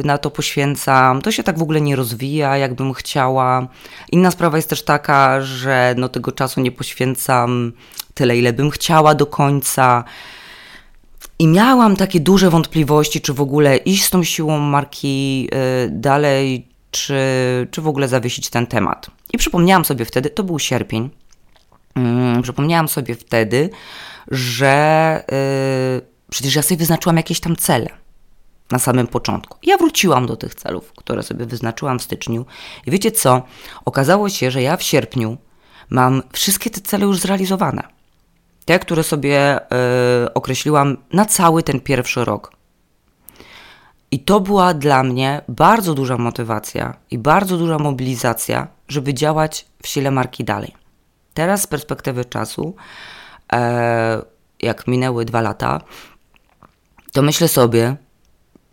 y, 0.00 0.06
na 0.06 0.18
to 0.18 0.30
poświęcam. 0.30 1.22
To 1.22 1.32
się 1.32 1.42
tak 1.42 1.58
w 1.58 1.62
ogóle 1.62 1.80
nie 1.80 1.96
rozwija, 1.96 2.56
jakbym 2.56 2.92
chciała. 2.92 3.68
Inna 4.12 4.30
sprawa 4.30 4.56
jest 4.56 4.70
też 4.70 4.82
taka, 4.82 5.40
że 5.40 5.94
no 5.98 6.08
tego 6.08 6.32
czasu 6.32 6.60
nie 6.60 6.72
poświęcam 6.72 7.72
tyle, 8.14 8.36
ile 8.38 8.52
bym 8.52 8.70
chciała 8.70 9.14
do 9.14 9.26
końca. 9.26 10.04
I 11.38 11.46
miałam 11.46 11.96
takie 11.96 12.20
duże 12.20 12.50
wątpliwości, 12.50 13.20
czy 13.20 13.32
w 13.32 13.40
ogóle 13.40 13.76
iść 13.76 14.04
z 14.04 14.10
tą 14.10 14.24
siłą 14.24 14.58
marki 14.58 15.48
y, 15.84 15.88
dalej, 15.90 16.68
czy, 16.90 17.20
czy 17.70 17.82
w 17.82 17.88
ogóle 17.88 18.08
zawiesić 18.08 18.50
ten 18.50 18.66
temat. 18.66 19.10
I 19.32 19.38
przypomniałam 19.38 19.84
sobie 19.84 20.04
wtedy, 20.04 20.30
to 20.30 20.44
był 20.44 20.58
sierpień, 20.58 21.10
mm, 21.94 22.42
przypomniałam 22.42 22.88
sobie 22.88 23.14
wtedy, 23.14 23.70
że 24.30 25.24
y, 26.06 26.09
Przecież 26.30 26.54
ja 26.54 26.62
sobie 26.62 26.76
wyznaczyłam 26.76 27.16
jakieś 27.16 27.40
tam 27.40 27.56
cele 27.56 27.88
na 28.70 28.78
samym 28.78 29.06
początku. 29.06 29.58
Ja 29.62 29.76
wróciłam 29.76 30.26
do 30.26 30.36
tych 30.36 30.54
celów, 30.54 30.92
które 30.92 31.22
sobie 31.22 31.46
wyznaczyłam 31.46 31.98
w 31.98 32.02
styczniu. 32.02 32.46
I 32.86 32.90
wiecie 32.90 33.12
co? 33.12 33.42
Okazało 33.84 34.28
się, 34.28 34.50
że 34.50 34.62
ja 34.62 34.76
w 34.76 34.82
sierpniu 34.82 35.36
mam 35.90 36.22
wszystkie 36.32 36.70
te 36.70 36.80
cele 36.80 37.06
już 37.06 37.18
zrealizowane. 37.18 37.82
Te, 38.64 38.78
które 38.78 39.02
sobie 39.02 39.60
yy, 40.24 40.34
określiłam 40.34 40.96
na 41.12 41.24
cały 41.24 41.62
ten 41.62 41.80
pierwszy 41.80 42.24
rok. 42.24 42.52
I 44.10 44.18
to 44.18 44.40
była 44.40 44.74
dla 44.74 45.02
mnie 45.02 45.40
bardzo 45.48 45.94
duża 45.94 46.18
motywacja 46.18 46.96
i 47.10 47.18
bardzo 47.18 47.56
duża 47.56 47.78
mobilizacja, 47.78 48.68
żeby 48.88 49.14
działać 49.14 49.66
w 49.82 49.88
sile 49.88 50.10
marki 50.10 50.44
dalej. 50.44 50.74
Teraz 51.34 51.62
z 51.62 51.66
perspektywy 51.66 52.24
czasu, 52.24 52.74
e, 53.52 54.22
jak 54.62 54.86
minęły 54.86 55.24
dwa 55.24 55.40
lata, 55.40 55.80
to 57.12 57.22
myślę 57.22 57.48
sobie, 57.48 57.96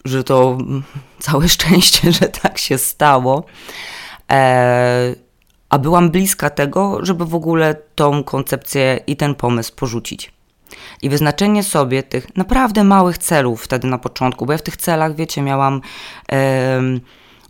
że 0.06 0.24
to 0.24 0.58
całe 1.20 1.50
szczęście, 1.50 2.12
że 2.22 2.30
tak 2.30 2.58
się 2.58 2.78
stało. 2.78 3.46
E, 4.32 5.16
a 5.70 5.80
byłam 5.80 6.10
bliska 6.10 6.50
tego, 6.50 7.06
żeby 7.06 7.26
w 7.26 7.36
ogóle 7.36 7.76
tą 7.96 8.24
koncepcję 8.24 9.00
i 9.08 9.18
ten 9.18 9.36
pomysł 9.36 9.76
porzucić. 9.76 10.32
I 11.02 11.10
wyznaczenie 11.10 11.64
sobie 11.64 12.04
tych 12.04 12.36
naprawdę 12.36 12.84
małych 12.84 13.18
celów 13.18 13.64
wtedy 13.64 13.88
na 13.88 13.98
początku, 13.98 14.46
bo 14.46 14.52
ja 14.52 14.58
w 14.58 14.62
tych 14.62 14.78
celach, 14.78 15.16
wiecie, 15.16 15.42
miałam. 15.42 15.82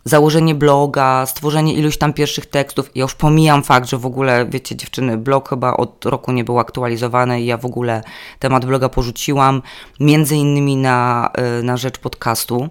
Założenie 0.04 0.54
bloga, 0.54 1.26
stworzenie 1.26 1.74
iluś 1.74 1.98
tam 1.98 2.12
pierwszych 2.12 2.46
tekstów. 2.46 2.90
Ja 2.94 3.02
już 3.02 3.14
pomijam 3.14 3.62
fakt, 3.62 3.88
że 3.88 3.98
w 3.98 4.06
ogóle, 4.06 4.46
wiecie, 4.46 4.76
dziewczyny, 4.76 5.16
blog 5.16 5.48
chyba 5.48 5.72
od 5.76 6.04
roku 6.04 6.32
nie 6.32 6.44
był 6.44 6.58
aktualizowany 6.58 7.40
i 7.40 7.46
ja 7.46 7.56
w 7.56 7.64
ogóle 7.64 8.02
temat 8.38 8.64
bloga 8.64 8.88
porzuciłam, 8.88 9.62
między 10.00 10.36
innymi 10.36 10.76
na, 10.76 11.30
y, 11.60 11.62
na 11.62 11.76
rzecz 11.76 11.98
podcastu. 11.98 12.68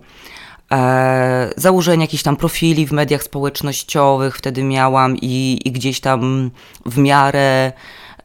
E, 0.72 1.50
założenie 1.58 2.04
jakichś 2.04 2.24
tam 2.24 2.36
profili 2.36 2.88
w 2.88 2.92
mediach 2.92 3.24
społecznościowych 3.24 4.38
wtedy 4.38 4.64
miałam 4.64 5.18
i, 5.22 5.60
i 5.66 5.72
gdzieś 5.72 6.00
tam 6.00 6.52
w 6.86 6.98
miarę 6.98 7.72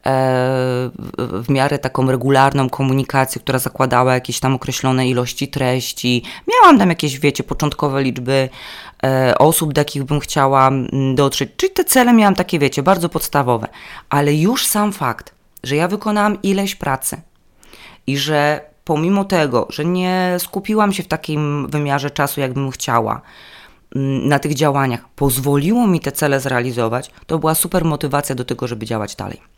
w 0.05 1.45
miarę 1.49 1.79
taką 1.79 2.11
regularną 2.11 2.69
komunikację, 2.69 3.41
która 3.41 3.59
zakładała 3.59 4.13
jakieś 4.13 4.39
tam 4.39 4.55
określone 4.55 5.07
ilości 5.07 5.47
treści. 5.47 6.23
Miałam 6.47 6.79
tam 6.79 6.89
jakieś, 6.89 7.19
wiecie, 7.19 7.43
początkowe 7.43 8.03
liczby 8.03 8.49
e, 9.03 9.37
osób, 9.37 9.73
do 9.73 9.81
jakich 9.81 10.03
bym 10.03 10.19
chciała 10.19 10.71
dotrzeć. 11.15 11.49
Czyli 11.57 11.73
te 11.73 11.85
cele 11.85 12.13
miałam 12.13 12.35
takie, 12.35 12.59
wiecie, 12.59 12.83
bardzo 12.83 13.09
podstawowe. 13.09 13.67
Ale 14.09 14.33
już 14.33 14.67
sam 14.67 14.93
fakt, 14.93 15.33
że 15.63 15.75
ja 15.75 15.87
wykonałam 15.87 16.41
ileś 16.41 16.75
pracy 16.75 17.21
i 18.07 18.17
że 18.17 18.61
pomimo 18.83 19.25
tego, 19.25 19.67
że 19.69 19.85
nie 19.85 20.35
skupiłam 20.39 20.93
się 20.93 21.03
w 21.03 21.07
takim 21.07 21.67
wymiarze 21.69 22.11
czasu, 22.11 22.41
jakbym 22.41 22.71
chciała, 22.71 23.21
na 24.25 24.39
tych 24.39 24.53
działaniach, 24.53 25.09
pozwoliło 25.15 25.87
mi 25.87 25.99
te 25.99 26.11
cele 26.11 26.39
zrealizować, 26.39 27.11
to 27.27 27.39
była 27.39 27.55
super 27.55 27.85
motywacja 27.85 28.35
do 28.35 28.45
tego, 28.45 28.67
żeby 28.67 28.85
działać 28.85 29.15
dalej. 29.15 29.52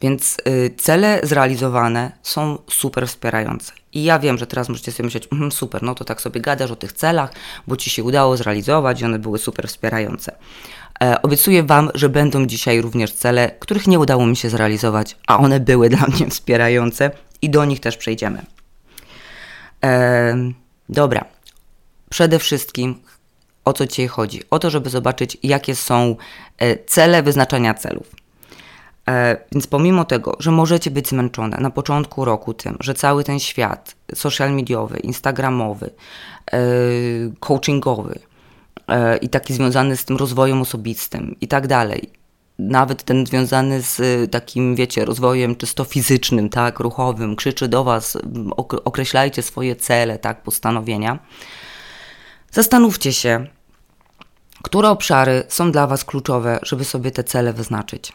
Więc 0.00 0.36
y, 0.48 0.74
cele 0.76 1.20
zrealizowane 1.22 2.12
są 2.22 2.58
super 2.70 3.08
wspierające. 3.08 3.72
I 3.92 4.04
ja 4.04 4.18
wiem, 4.18 4.38
że 4.38 4.46
teraz 4.46 4.68
możecie 4.68 4.92
sobie 4.92 5.04
myśleć, 5.04 5.28
mm, 5.32 5.52
super, 5.52 5.82
no 5.82 5.94
to 5.94 6.04
tak 6.04 6.20
sobie 6.20 6.40
gadasz 6.40 6.70
o 6.70 6.76
tych 6.76 6.92
celach, 6.92 7.32
bo 7.66 7.76
ci 7.76 7.90
się 7.90 8.04
udało 8.04 8.36
zrealizować 8.36 9.00
i 9.00 9.04
one 9.04 9.18
były 9.18 9.38
super 9.38 9.68
wspierające. 9.68 10.36
E, 11.02 11.22
obiecuję 11.22 11.62
Wam, 11.62 11.90
że 11.94 12.08
będą 12.08 12.46
dzisiaj 12.46 12.80
również 12.80 13.12
cele, 13.12 13.50
których 13.58 13.86
nie 13.86 13.98
udało 13.98 14.26
mi 14.26 14.36
się 14.36 14.50
zrealizować, 14.50 15.16
a 15.26 15.38
one 15.38 15.60
były 15.60 15.88
dla 15.96 16.06
mnie 16.06 16.30
wspierające 16.30 17.10
i 17.42 17.50
do 17.50 17.64
nich 17.64 17.80
też 17.80 17.96
przejdziemy. 17.96 18.44
E, 19.84 20.36
dobra. 20.88 21.24
Przede 22.10 22.38
wszystkim 22.38 23.00
o 23.64 23.72
co 23.72 23.86
dzisiaj 23.86 24.08
chodzi? 24.08 24.42
O 24.50 24.58
to, 24.58 24.70
żeby 24.70 24.90
zobaczyć, 24.90 25.38
jakie 25.42 25.76
są 25.76 26.16
e, 26.58 26.84
cele 26.84 27.22
wyznaczania 27.22 27.74
celów. 27.74 28.25
E, 29.10 29.36
więc 29.52 29.66
pomimo 29.66 30.04
tego, 30.04 30.36
że 30.40 30.50
możecie 30.50 30.90
być 30.90 31.08
zmęczone 31.08 31.58
na 31.60 31.70
początku 31.70 32.24
roku 32.24 32.54
tym, 32.54 32.76
że 32.80 32.94
cały 32.94 33.24
ten 33.24 33.38
świat 33.38 33.96
social 34.14 34.52
mediowy, 34.52 34.98
instagramowy, 34.98 35.90
e, 36.52 36.58
coachingowy 37.40 38.18
e, 38.88 39.16
i 39.16 39.28
taki 39.28 39.54
związany 39.54 39.96
z 39.96 40.04
tym 40.04 40.16
rozwojem 40.16 40.62
osobistym 40.62 41.36
i 41.40 41.48
tak 41.48 41.66
dalej, 41.66 42.10
nawet 42.58 43.02
ten 43.02 43.26
związany 43.26 43.82
z 43.82 44.00
takim, 44.30 44.74
wiecie, 44.74 45.04
rozwojem 45.04 45.56
czysto 45.56 45.84
fizycznym, 45.84 46.48
tak, 46.48 46.80
ruchowym, 46.80 47.36
krzyczy 47.36 47.68
do 47.68 47.84
Was, 47.84 48.18
określajcie 48.84 49.42
swoje 49.42 49.76
cele, 49.76 50.18
tak, 50.18 50.42
postanowienia. 50.42 51.18
Zastanówcie 52.50 53.12
się, 53.12 53.46
które 54.62 54.88
obszary 54.88 55.44
są 55.48 55.72
dla 55.72 55.86
Was 55.86 56.04
kluczowe, 56.04 56.58
żeby 56.62 56.84
sobie 56.84 57.10
te 57.10 57.24
cele 57.24 57.52
wyznaczyć. 57.52 58.12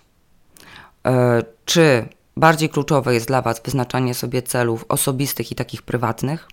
E, 1.05 1.43
czy 1.65 2.09
bardziej 2.37 2.69
kluczowe 2.69 3.13
jest 3.13 3.27
dla 3.27 3.41
Was 3.41 3.61
wyznaczanie 3.65 4.13
sobie 4.13 4.41
celów 4.41 4.85
osobistych 4.89 5.51
i 5.51 5.55
takich 5.55 5.81
prywatnych, 5.81 6.47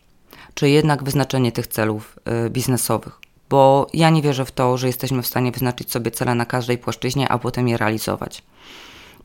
czy 0.54 0.68
jednak 0.68 1.02
wyznaczenie 1.02 1.52
tych 1.52 1.66
celów 1.66 2.18
y, 2.46 2.50
biznesowych? 2.50 3.18
Bo 3.50 3.86
ja 3.94 4.10
nie 4.10 4.22
wierzę 4.22 4.44
w 4.44 4.52
to, 4.52 4.76
że 4.78 4.86
jesteśmy 4.86 5.22
w 5.22 5.26
stanie 5.26 5.52
wyznaczyć 5.52 5.92
sobie 5.92 6.10
cele 6.10 6.34
na 6.34 6.46
każdej 6.46 6.78
płaszczyźnie, 6.78 7.28
a 7.28 7.38
potem 7.38 7.68
je 7.68 7.76
realizować. 7.76 8.42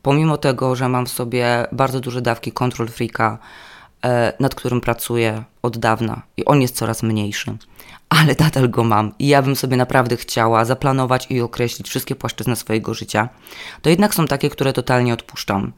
Pomimo 0.02 0.36
tego, 0.36 0.76
że 0.76 0.88
mam 0.88 1.06
w 1.06 1.10
sobie 1.10 1.66
bardzo 1.72 2.00
duże 2.00 2.22
dawki 2.22 2.52
control 2.52 2.88
freaka, 2.88 3.38
e, 4.04 4.32
nad 4.40 4.54
którym 4.54 4.80
pracuję 4.80 5.44
od 5.62 5.78
dawna 5.78 6.22
i 6.36 6.44
on 6.44 6.62
jest 6.62 6.76
coraz 6.76 7.02
mniejszy, 7.02 7.56
ale 8.20 8.34
nadal 8.40 8.70
go 8.70 8.84
mam 8.84 9.12
i 9.18 9.28
ja 9.28 9.42
bym 9.42 9.56
sobie 9.56 9.76
naprawdę 9.76 10.16
chciała 10.16 10.64
zaplanować 10.64 11.26
i 11.30 11.40
określić 11.40 11.88
wszystkie 11.88 12.14
płaszczyzny 12.14 12.56
swojego 12.56 12.94
życia, 12.94 13.28
to 13.82 13.90
jednak 13.90 14.14
są 14.14 14.26
takie, 14.26 14.50
które 14.50 14.72
totalnie 14.72 15.14
odpuszczam. 15.14 15.72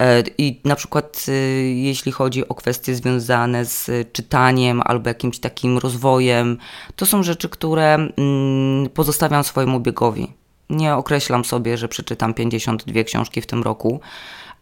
E, 0.00 0.22
I 0.38 0.60
na 0.64 0.76
przykład 0.76 1.26
y, 1.28 1.32
jeśli 1.76 2.12
chodzi 2.12 2.48
o 2.48 2.54
kwestie 2.54 2.94
związane 2.94 3.64
z 3.64 4.12
czytaniem 4.12 4.82
albo 4.84 5.08
jakimś 5.08 5.38
takim 5.38 5.78
rozwojem, 5.78 6.58
to 6.96 7.06
są 7.06 7.22
rzeczy, 7.22 7.48
które 7.48 7.94
mm, 7.94 8.88
pozostawiam 8.94 9.44
swojemu 9.44 9.80
biegowi. 9.80 10.32
Nie 10.70 10.94
określam 10.94 11.44
sobie, 11.44 11.76
że 11.76 11.88
przeczytam 11.88 12.34
52 12.34 13.04
książki 13.04 13.40
w 13.40 13.46
tym 13.46 13.62
roku. 13.62 14.00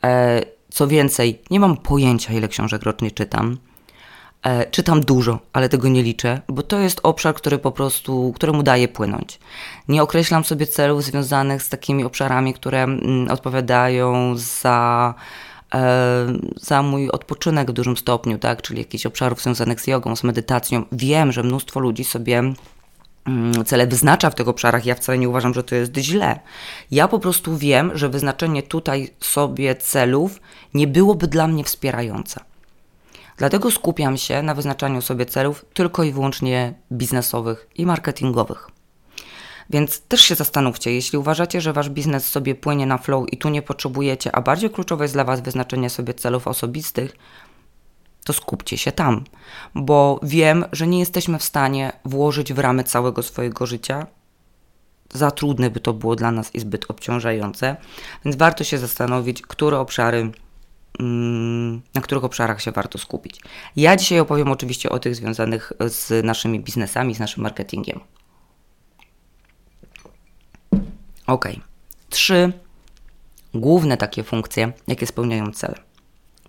E, 0.05 0.43
co 0.71 0.89
więcej, 0.89 1.43
nie 1.51 1.61
mam 1.61 1.77
pojęcia, 1.77 2.33
ile 2.33 2.49
książek 2.49 2.83
rocznie 2.83 3.11
czytam. 3.11 3.59
E, 4.47 4.67
czytam 4.71 5.01
dużo, 5.01 5.39
ale 5.53 5.69
tego 5.69 5.89
nie 5.89 6.03
liczę, 6.03 6.41
bo 6.49 6.63
to 6.63 6.79
jest 6.79 7.01
obszar, 7.03 7.35
który 7.35 7.59
po 7.59 7.73
prostu, 7.73 8.33
któremu 8.33 8.63
daje 8.63 8.89
płynąć. 8.89 9.39
Nie 9.89 10.03
określam 10.03 10.45
sobie 10.45 10.67
celów 10.67 11.05
związanych 11.05 11.63
z 11.63 11.69
takimi 11.69 12.05
obszarami, 12.05 12.55
które 12.55 12.83
mm, 12.83 13.31
odpowiadają 13.31 14.37
za, 14.37 15.15
e, 15.75 16.27
za 16.57 16.83
mój 16.83 17.11
odpoczynek 17.11 17.71
w 17.71 17.75
dużym 17.75 17.97
stopniu, 17.97 18.39
tak? 18.39 18.63
czyli 18.63 18.79
jakichś 18.79 19.07
obszarów 19.07 19.43
związanych 19.43 19.81
z 19.81 19.87
jogą, 19.87 20.17
z 20.17 20.25
medytacją. 20.25 20.85
Wiem, 20.93 21.33
że 21.33 21.43
mnóstwo 21.43 21.81
ludzi 21.81 22.05
sobie 22.05 22.39
mm, 23.27 23.65
cele 23.65 23.87
wyznacza 23.87 24.31
w 24.31 24.35
tych 24.35 24.49
obszarach. 24.49 24.87
Ja 24.87 24.95
wcale 24.95 25.19
nie 25.19 25.29
uważam, 25.29 25.55
że 25.55 25.63
to 25.63 25.75
jest 25.75 25.97
źle. 25.97 26.41
Ja 26.91 27.09
po 27.09 27.19
prostu 27.19 27.57
wiem, 27.57 27.91
że 27.95 28.09
wyznaczenie 28.09 28.63
tutaj 28.63 29.11
sobie 29.21 29.75
celów 29.75 30.41
nie 30.75 30.87
byłoby 30.87 31.27
dla 31.27 31.49
mnie 31.49 31.65
wspierające. 31.65 32.41
Dlatego 33.37 33.71
skupiam 33.71 34.17
się 34.17 34.43
na 34.43 34.55
wyznaczaniu 34.55 35.03
sobie 35.03 35.27
celów 35.27 35.65
tylko 35.75 36.03
i 36.03 36.13
wyłącznie 36.13 36.75
biznesowych 36.93 37.69
i 37.75 37.87
marketingowych. 37.87 38.69
Więc 39.71 40.01
też 40.01 40.21
się 40.21 40.35
zastanówcie, 40.35 40.93
jeśli 40.93 41.19
uważacie, 41.19 41.61
że 41.61 41.73
wasz 41.73 41.91
biznes 41.91 42.29
sobie 42.29 42.55
płynie 42.55 42.87
na 42.87 42.99
flow 42.99 43.33
i 43.33 43.37
tu 43.37 43.49
nie 43.49 43.63
potrzebujecie, 43.63 44.35
a 44.35 44.41
bardziej 44.41 44.71
kluczowe 44.71 45.05
jest 45.05 45.15
dla 45.15 45.25
was 45.25 45.41
wyznaczenie 45.41 45.91
sobie 45.91 46.15
celów 46.15 46.49
osobistych, 46.49 47.17
to 48.25 48.33
skupcie 48.33 48.79
się 48.79 48.93
tam, 48.93 49.25
bo 49.75 50.21
wiem, 50.23 50.65
że 50.73 50.87
nie 50.87 50.99
jesteśmy 50.99 51.39
w 51.39 51.45
stanie 51.45 51.93
włożyć 52.05 52.53
w 52.53 52.59
ramy 52.59 52.85
całego 52.85 53.23
swojego 53.23 53.67
życia. 53.67 54.07
Za 55.13 55.31
trudne 55.31 55.71
by 55.71 55.81
to 55.81 55.93
było 55.93 56.17
dla 56.17 56.31
nas 56.31 56.55
i 56.55 56.61
zbyt 56.61 56.91
obciążające, 56.91 57.77
więc 58.25 58.37
warto 58.37 58.65
się 58.65 58.79
zastanowić, 58.79 59.43
które 59.43 59.79
obszary 59.79 60.33
na 61.95 62.01
których 62.01 62.25
obszarach 62.25 62.63
się 62.63 62.73
warto 62.73 62.99
skupić. 62.99 63.41
Ja 63.77 63.97
dzisiaj 63.97 64.21
opowiem 64.21 64.51
oczywiście 64.51 64.91
o 64.91 64.99
tych 64.99 65.17
związanych 65.17 65.73
z 65.87 66.25
naszymi 66.25 66.61
biznesami, 66.61 67.15
z 67.15 67.19
naszym 67.19 67.43
marketingiem. 67.43 68.01
Ok. 71.27 71.49
Trzy 72.09 72.53
główne 73.55 73.97
takie 73.97 74.25
funkcje, 74.25 74.73
jakie 74.87 75.07
spełniają 75.07 75.53
cele. 75.53 75.75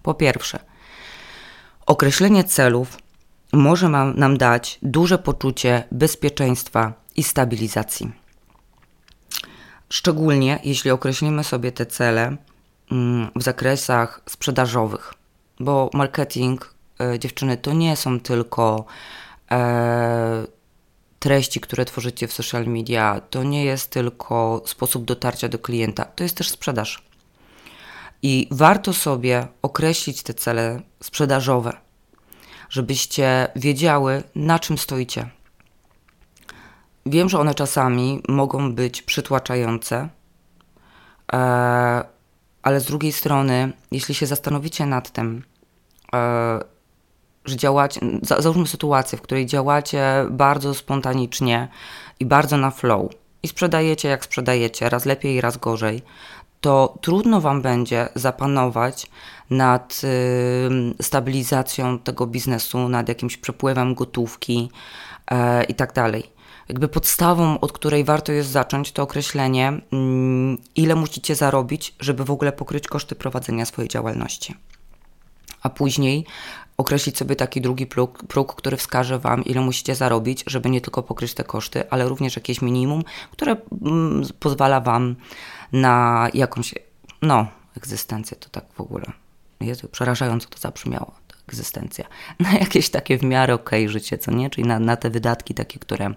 Po 0.04 0.14
pierwsze, 0.14 0.60
określenie 1.86 2.44
celów 2.44 2.98
może 3.54 3.90
nam 4.16 4.38
dać 4.38 4.80
duże 4.82 5.18
poczucie 5.18 5.84
bezpieczeństwa 5.92 6.94
i 7.16 7.24
stabilizacji. 7.24 8.12
Szczególnie 9.90 10.60
jeśli 10.64 10.92
określimy 10.92 11.44
sobie 11.44 11.72
te 11.72 11.86
cele 11.86 12.38
Mm, 12.38 12.57
w 13.36 13.44
zakresach 13.44 14.22
sprzedażowych, 14.30 15.14
bo 15.60 15.90
marketing, 15.94 16.74
e, 17.02 17.20
dziewczyny, 17.20 17.58
to 17.58 17.74
nie 17.74 17.96
są 17.96 18.20
tylko 18.20 18.86
e, 19.52 20.48
treści, 21.20 21.60
które 21.60 21.86
tworzycie 21.86 22.28
w 22.28 22.34
social 22.34 22.68
media, 22.68 23.22
to 23.30 23.44
nie 23.44 23.66
jest 23.66 23.92
tylko 23.92 24.62
sposób 24.66 25.06
dotarcia 25.06 25.50
do 25.50 25.60
klienta, 25.60 26.06
to 26.06 26.24
jest 26.24 26.38
też 26.38 26.50
sprzedaż. 26.50 27.04
I 28.22 28.48
warto 28.52 28.94
sobie 28.94 29.48
określić 29.62 30.24
te 30.24 30.34
cele 30.34 30.82
sprzedażowe, 31.04 31.74
żebyście 32.70 33.48
wiedziały, 33.56 34.24
na 34.36 34.60
czym 34.60 34.78
stoicie. 34.78 35.30
Wiem, 37.06 37.30
że 37.30 37.40
one 37.40 37.56
czasami 37.56 38.22
mogą 38.28 38.74
być 38.74 39.02
przytłaczające. 39.02 40.10
E, 42.68 42.70
ale 42.70 42.80
z 42.80 42.86
drugiej 42.86 43.12
strony, 43.12 43.74
jeśli 43.92 44.16
się 44.16 44.26
zastanowicie 44.26 44.86
nad 44.86 45.12
tym, 45.12 45.44
e, 46.14 46.60
że 47.46 47.56
działacie, 47.56 48.02
załóżmy 48.22 48.68
sytuację, 48.68 49.18
w 49.18 49.22
której 49.22 49.46
działacie 49.46 50.26
bardzo 50.30 50.74
spontanicznie 50.74 51.68
i 52.20 52.26
bardzo 52.26 52.58
na 52.58 52.72
flow 52.72 53.12
i 53.44 53.48
sprzedajecie 53.48 54.10
jak 54.10 54.24
sprzedajecie, 54.24 54.90
raz 54.90 55.06
lepiej, 55.06 55.42
raz 55.42 55.58
gorzej, 55.58 56.02
to 56.62 56.98
trudno 57.02 57.42
Wam 57.42 57.62
będzie 57.62 58.10
zapanować 58.16 59.08
nad 59.50 60.02
y, 60.04 61.04
stabilizacją 61.04 62.00
tego 62.00 62.28
biznesu, 62.28 62.90
nad 62.90 63.10
jakimś 63.10 63.38
przepływem 63.38 63.96
gotówki 63.96 64.70
y, 65.32 65.64
i 65.64 65.74
tak 65.74 65.94
dalej 65.94 66.37
jakby 66.70 66.88
podstawą, 66.88 67.60
od 67.60 67.72
której 67.72 68.04
warto 68.04 68.32
jest 68.32 68.50
zacząć, 68.50 68.92
to 68.92 69.04
określenie, 69.04 69.82
mm, 69.92 70.58
ile 70.76 70.96
musicie 70.96 71.36
zarobić, 71.36 71.96
żeby 72.00 72.26
w 72.26 72.32
ogóle 72.32 72.52
pokryć 72.52 72.88
koszty 72.88 73.16
prowadzenia 73.16 73.66
swojej 73.66 73.90
działalności. 73.90 74.56
A 75.62 75.70
później 75.70 76.26
określić 76.78 77.18
sobie 77.18 77.36
taki 77.36 77.62
drugi 77.62 77.88
próg, 77.88 78.24
próg, 78.24 78.56
który 78.56 78.78
wskaże 78.78 79.20
Wam, 79.20 79.46
ile 79.46 79.62
musicie 79.62 79.96
zarobić, 79.96 80.44
żeby 80.48 80.70
nie 80.70 80.82
tylko 80.82 81.04
pokryć 81.04 81.34
te 81.34 81.44
koszty, 81.44 81.90
ale 81.90 82.10
również 82.10 82.36
jakieś 82.36 82.62
minimum, 82.62 83.04
które 83.32 83.56
mm, 83.82 84.24
pozwala 84.40 84.80
Wam 84.80 85.16
na 85.72 86.28
jakąś, 86.34 86.74
no, 87.22 87.48
egzystencję, 87.78 88.38
to 88.38 88.50
tak 88.50 88.66
w 88.74 88.82
ogóle. 88.82 89.06
Jezu, 89.62 89.88
przerażająco 89.88 90.50
to 90.50 90.58
zabrzmiało 90.60 91.14
egzystencja, 91.48 92.06
na 92.40 92.54
jakieś 92.54 92.90
takie 92.90 93.18
w 93.18 93.24
miarę 93.24 93.54
okej 93.54 93.84
okay 93.84 93.94
życie, 93.94 94.18
co 94.18 94.32
nie? 94.32 94.50
Czyli 94.50 94.68
na, 94.68 94.80
na 94.80 94.96
te 94.96 95.10
wydatki 95.10 95.54
takie, 95.54 95.80
które, 95.80 96.14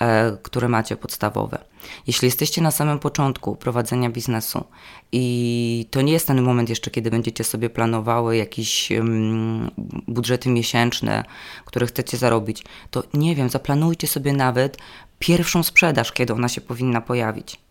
e, 0.00 0.36
które 0.42 0.68
macie 0.68 0.96
podstawowe. 0.96 1.58
Jeśli 2.06 2.26
jesteście 2.26 2.62
na 2.62 2.70
samym 2.70 2.98
początku 2.98 3.56
prowadzenia 3.56 4.10
biznesu 4.10 4.64
i 5.12 5.86
to 5.90 6.02
nie 6.02 6.12
jest 6.12 6.26
ten 6.26 6.42
moment 6.42 6.68
jeszcze, 6.68 6.90
kiedy 6.90 7.10
będziecie 7.10 7.44
sobie 7.44 7.70
planowały 7.70 8.36
jakieś 8.36 8.90
um, 8.90 9.70
budżety 10.08 10.48
miesięczne, 10.48 11.24
które 11.64 11.86
chcecie 11.86 12.16
zarobić, 12.16 12.64
to 12.90 13.02
nie 13.14 13.36
wiem, 13.36 13.48
zaplanujcie 13.50 14.06
sobie 14.06 14.32
nawet 14.32 14.78
pierwszą 15.18 15.62
sprzedaż, 15.62 16.12
kiedy 16.12 16.32
ona 16.32 16.48
się 16.48 16.60
powinna 16.60 17.00
pojawić 17.00 17.67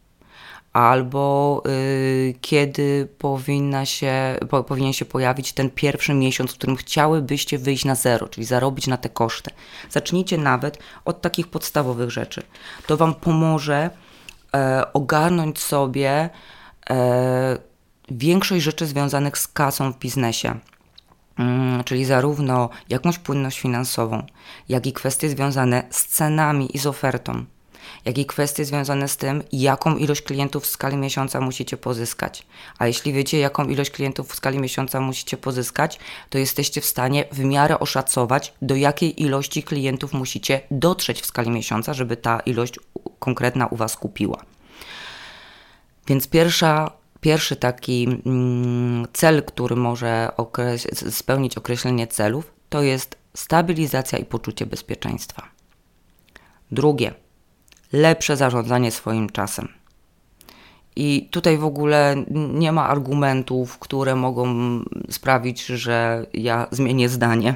albo 0.78 1.64
y, 1.68 2.36
kiedy 2.42 3.08
powinna 3.18 3.86
się, 3.86 4.38
po, 4.50 4.64
powinien 4.64 4.94
się 4.94 5.06
pojawić 5.06 5.54
ten 5.54 5.70
pierwszy 5.70 6.14
miesiąc, 6.14 6.52
w 6.52 6.54
którym 6.54 6.76
chciałybyście 6.76 7.58
wyjść 7.58 7.86
na 7.86 7.96
zero, 7.96 8.28
czyli 8.28 8.46
zarobić 8.46 8.88
na 8.88 8.98
te 8.98 9.10
koszty. 9.10 9.52
Zacznijcie 9.90 10.38
nawet 10.38 10.80
od 11.06 11.22
takich 11.22 11.48
podstawowych 11.48 12.10
rzeczy. 12.10 12.44
To 12.88 12.98
Wam 12.98 13.16
pomoże 13.16 13.90
e, 14.56 14.94
ogarnąć 14.94 15.60
sobie 15.60 16.30
e, 16.90 17.58
większość 18.12 18.64
rzeczy 18.64 18.86
związanych 18.86 19.38
z 19.38 19.48
kasą 19.48 19.94
w 19.94 20.00
biznesie. 20.00 20.60
Mm, 21.40 21.84
czyli 21.84 22.06
zarówno 22.06 22.70
jakąś 22.90 23.20
płynność 23.20 23.60
finansową, 23.60 24.26
jak 24.70 24.88
i 24.88 24.94
kwestie 24.94 25.30
związane 25.30 25.84
z 25.90 26.06
cenami 26.06 26.76
i 26.76 26.80
z 26.80 26.86
ofertą 26.86 27.46
jak 28.08 28.18
i 28.18 28.26
kwestie 28.26 28.66
związane 28.66 29.08
z 29.08 29.18
tym, 29.18 29.44
jaką 29.52 29.98
ilość 29.98 30.22
klientów 30.22 30.64
w 30.64 30.68
skali 30.68 30.98
miesiąca 30.98 31.42
musicie 31.42 31.78
pozyskać. 31.78 32.46
A 32.78 32.88
jeśli 32.88 33.14
wiecie, 33.14 33.40
jaką 33.40 33.68
ilość 33.68 33.92
klientów 33.92 34.32
w 34.32 34.36
skali 34.36 34.60
miesiąca 34.60 35.00
musicie 35.00 35.38
pozyskać, 35.38 36.00
to 36.30 36.38
jesteście 36.38 36.82
w 36.82 36.86
stanie 36.86 37.26
w 37.32 37.40
miarę 37.40 37.80
oszacować, 37.80 38.54
do 38.62 38.76
jakiej 38.76 39.24
ilości 39.24 39.64
klientów 39.64 40.14
musicie 40.14 40.62
dotrzeć 40.72 41.22
w 41.22 41.26
skali 41.26 41.50
miesiąca, 41.50 41.94
żeby 41.94 42.18
ta 42.18 42.40
ilość 42.40 42.80
konkretna 43.20 43.68
u 43.68 43.76
Was 43.76 43.98
kupiła. 43.98 44.44
Więc 46.08 46.28
pierwsza 46.28 46.92
pierwszy 47.22 47.56
taki 47.56 48.08
mm, 48.26 49.08
cel, 49.14 49.44
który 49.44 49.76
może 49.76 50.32
okres 50.38 50.88
spełnić 51.16 51.58
określenie 51.58 52.08
celów, 52.08 52.54
to 52.70 52.82
jest 52.82 53.18
stabilizacja 53.34 54.20
i 54.20 54.26
poczucie 54.26 54.66
bezpieczeństwa. 54.66 55.44
Drugie, 56.72 57.14
lepsze 57.94 58.38
zarządzanie 58.38 58.92
swoim 58.92 59.30
czasem. 59.30 59.68
I 60.96 61.28
tutaj 61.32 61.58
w 61.58 61.66
ogóle 61.66 62.16
nie 62.54 62.72
ma 62.72 62.88
argumentów, 62.88 63.80
które 63.80 64.16
mogą 64.16 64.46
sprawić, 65.10 65.66
że 65.66 66.26
ja 66.34 66.68
zmienię 66.72 67.10
zdanie. 67.10 67.56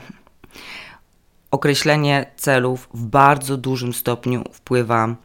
Określenie 1.51 2.31
celów 2.37 2.89
w 2.93 3.05
bardzo 3.05 3.57
dużym 3.57 3.93
stopniu 3.93 4.43
wpływa 4.53 5.15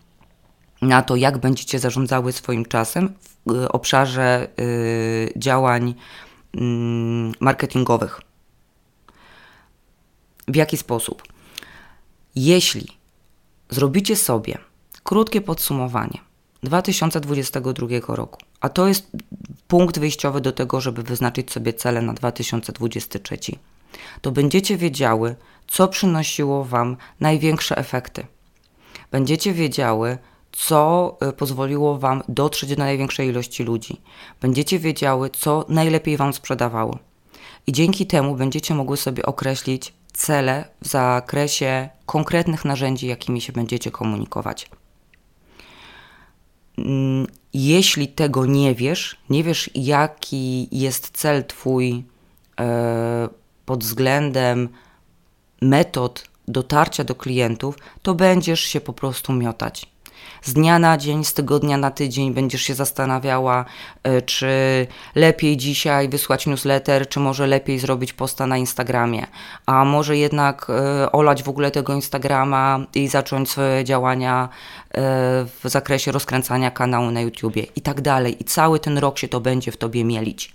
na 0.83 1.03
to, 1.03 1.17
jak 1.17 1.39
będziecie 1.39 1.79
zarządzały 1.79 2.33
swoim 2.33 2.65
czasem 2.65 3.15
w 3.47 3.51
y, 3.53 3.69
obszarze 3.73 4.49
y, 4.61 5.33
działań 5.37 5.95
y, 6.55 6.59
marketingowych. 7.41 8.21
W 10.49 10.57
jaki 10.57 10.77
sposób? 10.77 11.23
Jeśli 12.35 12.89
zrobicie 13.71 14.17
sobie 14.17 14.59
krótkie 15.07 15.41
podsumowanie 15.41 16.19
2022 16.63 17.87
roku, 18.09 18.41
a 18.61 18.69
to 18.69 18.89
jest 18.89 19.11
punkt 19.69 19.99
wyjściowy 19.99 20.41
do 20.41 20.53
tego, 20.53 20.81
żeby 20.81 21.03
wyznaczyć 21.03 21.53
sobie 21.53 21.73
cele 21.73 22.03
na 22.03 22.13
2023, 22.15 23.39
to 24.21 24.33
będziecie 24.33 24.77
wiedziały, 24.77 25.37
co 25.67 25.89
przynosiło 25.89 26.65
Wam 26.65 26.97
największe 27.21 27.77
efekty. 27.77 28.27
Będziecie 29.11 29.53
wiedziały, 29.53 30.19
co 30.53 31.17
y, 31.29 31.33
pozwoliło 31.33 31.99
Wam 31.99 32.23
dotrzeć 32.29 32.71
do 32.71 32.77
największej 32.77 33.29
ilości 33.29 33.63
ludzi. 33.63 34.01
Będziecie 34.41 34.79
wiedziały, 34.79 35.31
co 35.31 35.65
najlepiej 35.69 36.17
Wam 36.17 36.33
sprzedawało. 36.33 36.99
I 37.67 37.73
dzięki 37.73 38.07
temu 38.07 38.37
będziecie 38.37 38.75
mogły 38.75 38.97
sobie 38.97 39.27
określić 39.27 39.93
cele 40.13 40.69
w 40.83 40.89
zakresie 40.89 41.89
konkretnych 42.07 42.65
narzędzi, 42.65 43.07
jakimi 43.07 43.41
się 43.41 43.53
będziecie 43.53 43.91
komunikować. 43.91 44.71
Mm, 46.79 47.27
jeśli 47.55 48.09
tego 48.09 48.47
nie 48.47 48.75
wiesz, 48.75 49.17
nie 49.31 49.45
wiesz, 49.45 49.71
jaki 49.75 50.69
jest 50.79 51.11
cel 51.11 51.45
Twój 51.45 52.05
e, 52.61 53.29
pod 53.67 53.85
względem 53.85 54.69
metod 55.63 56.29
dotarcia 56.49 57.05
do 57.05 57.15
klientów, 57.15 57.79
to 58.03 58.15
będziesz 58.15 58.61
się 58.61 58.81
po 58.81 58.93
prostu 58.93 59.33
miotać 59.33 59.96
z 60.43 60.53
dnia 60.53 60.79
na 60.79 60.97
dzień, 60.97 61.25
z 61.25 61.35
tygodnia 61.35 61.77
na 61.77 61.91
tydzień 61.91 62.35
będziesz 62.35 62.63
się 62.63 62.75
zastanawiała, 62.75 63.65
e, 64.03 64.23
czy 64.23 64.47
lepiej 65.15 65.57
dzisiaj 65.57 66.09
wysłać 66.09 66.47
newsletter, 66.47 67.09
czy 67.09 67.21
może 67.21 67.47
lepiej 67.47 67.79
zrobić 67.79 68.13
posta 68.13 68.47
na 68.47 68.57
Instagramie, 68.57 69.27
a 69.67 69.85
może 69.85 70.17
jednak 70.17 70.67
e, 70.71 71.13
olać 71.13 71.43
w 71.43 71.49
ogóle 71.49 71.71
tego 71.71 71.95
Instagrama 71.95 72.81
i 72.95 73.09
zacząć 73.09 73.51
swoje 73.51 73.85
działania 73.85 74.49
e, 74.49 75.01
w 75.45 75.61
zakresie 75.65 76.13
rozkręcania 76.13 76.71
kanału 76.71 77.11
na 77.11 77.21
YouTubie 77.21 77.67
i 77.77 77.81
tak 77.81 78.01
dalej. 78.01 78.43
I 78.43 78.45
cały 78.45 78.81
ten 78.81 78.99
rok 78.99 79.19
się 79.19 79.29
to 79.29 79.41
będzie 79.41 79.73
w 79.73 79.77
tobie 79.77 80.05
mielić. 80.05 80.55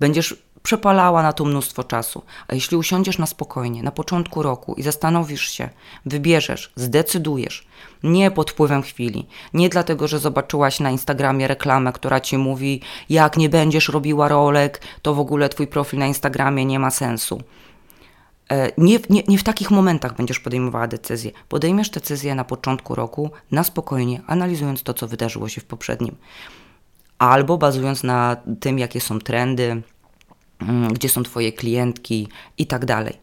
Będziesz 0.00 0.36
przepalała 0.62 1.22
na 1.22 1.32
to 1.32 1.44
mnóstwo 1.44 1.84
czasu. 1.84 2.22
A 2.48 2.54
jeśli 2.54 2.76
usiądziesz 2.76 3.18
na 3.18 3.26
spokojnie, 3.26 3.82
na 3.82 3.90
początku 3.90 4.42
roku 4.42 4.74
i 4.74 4.82
zastanowisz 4.82 5.50
się, 5.50 5.68
wybierzesz, 6.06 6.72
zdecydujesz, 6.76 7.66
nie 8.02 8.30
pod 8.30 8.50
wpływem 8.50 8.82
chwili, 8.82 9.26
nie 9.54 9.68
dlatego, 9.68 10.08
że 10.08 10.18
zobaczyłaś 10.18 10.80
na 10.80 10.90
Instagramie 10.90 11.48
reklamę, 11.48 11.92
która 11.92 12.20
ci 12.20 12.38
mówi, 12.38 12.80
jak 13.08 13.36
nie 13.36 13.48
będziesz 13.48 13.88
robiła 13.88 14.28
rolek, 14.28 14.80
to 15.02 15.14
w 15.14 15.20
ogóle 15.20 15.48
twój 15.48 15.66
profil 15.66 15.98
na 15.98 16.06
Instagramie 16.06 16.64
nie 16.64 16.78
ma 16.78 16.90
sensu. 16.90 17.42
E, 18.50 18.72
nie, 18.78 18.98
nie, 19.10 19.22
nie 19.28 19.38
w 19.38 19.44
takich 19.44 19.70
momentach 19.70 20.16
będziesz 20.16 20.40
podejmowała 20.40 20.86
decyzję. 20.86 21.30
Podejmiesz 21.48 21.90
decyzję 21.90 22.34
na 22.34 22.44
początku 22.44 22.94
roku, 22.94 23.30
na 23.50 23.64
spokojnie, 23.64 24.20
analizując 24.26 24.82
to, 24.82 24.94
co 24.94 25.08
wydarzyło 25.08 25.48
się 25.48 25.60
w 25.60 25.64
poprzednim. 25.64 26.16
Albo 27.18 27.58
bazując 27.58 28.02
na 28.02 28.36
tym, 28.60 28.78
jakie 28.78 29.00
są 29.00 29.18
trendy, 29.18 29.82
gdzie 30.92 31.08
są 31.08 31.22
Twoje 31.22 31.52
klientki 31.52 32.28
i 32.58 32.66
tak 32.66 32.84
dalej. 32.84 33.16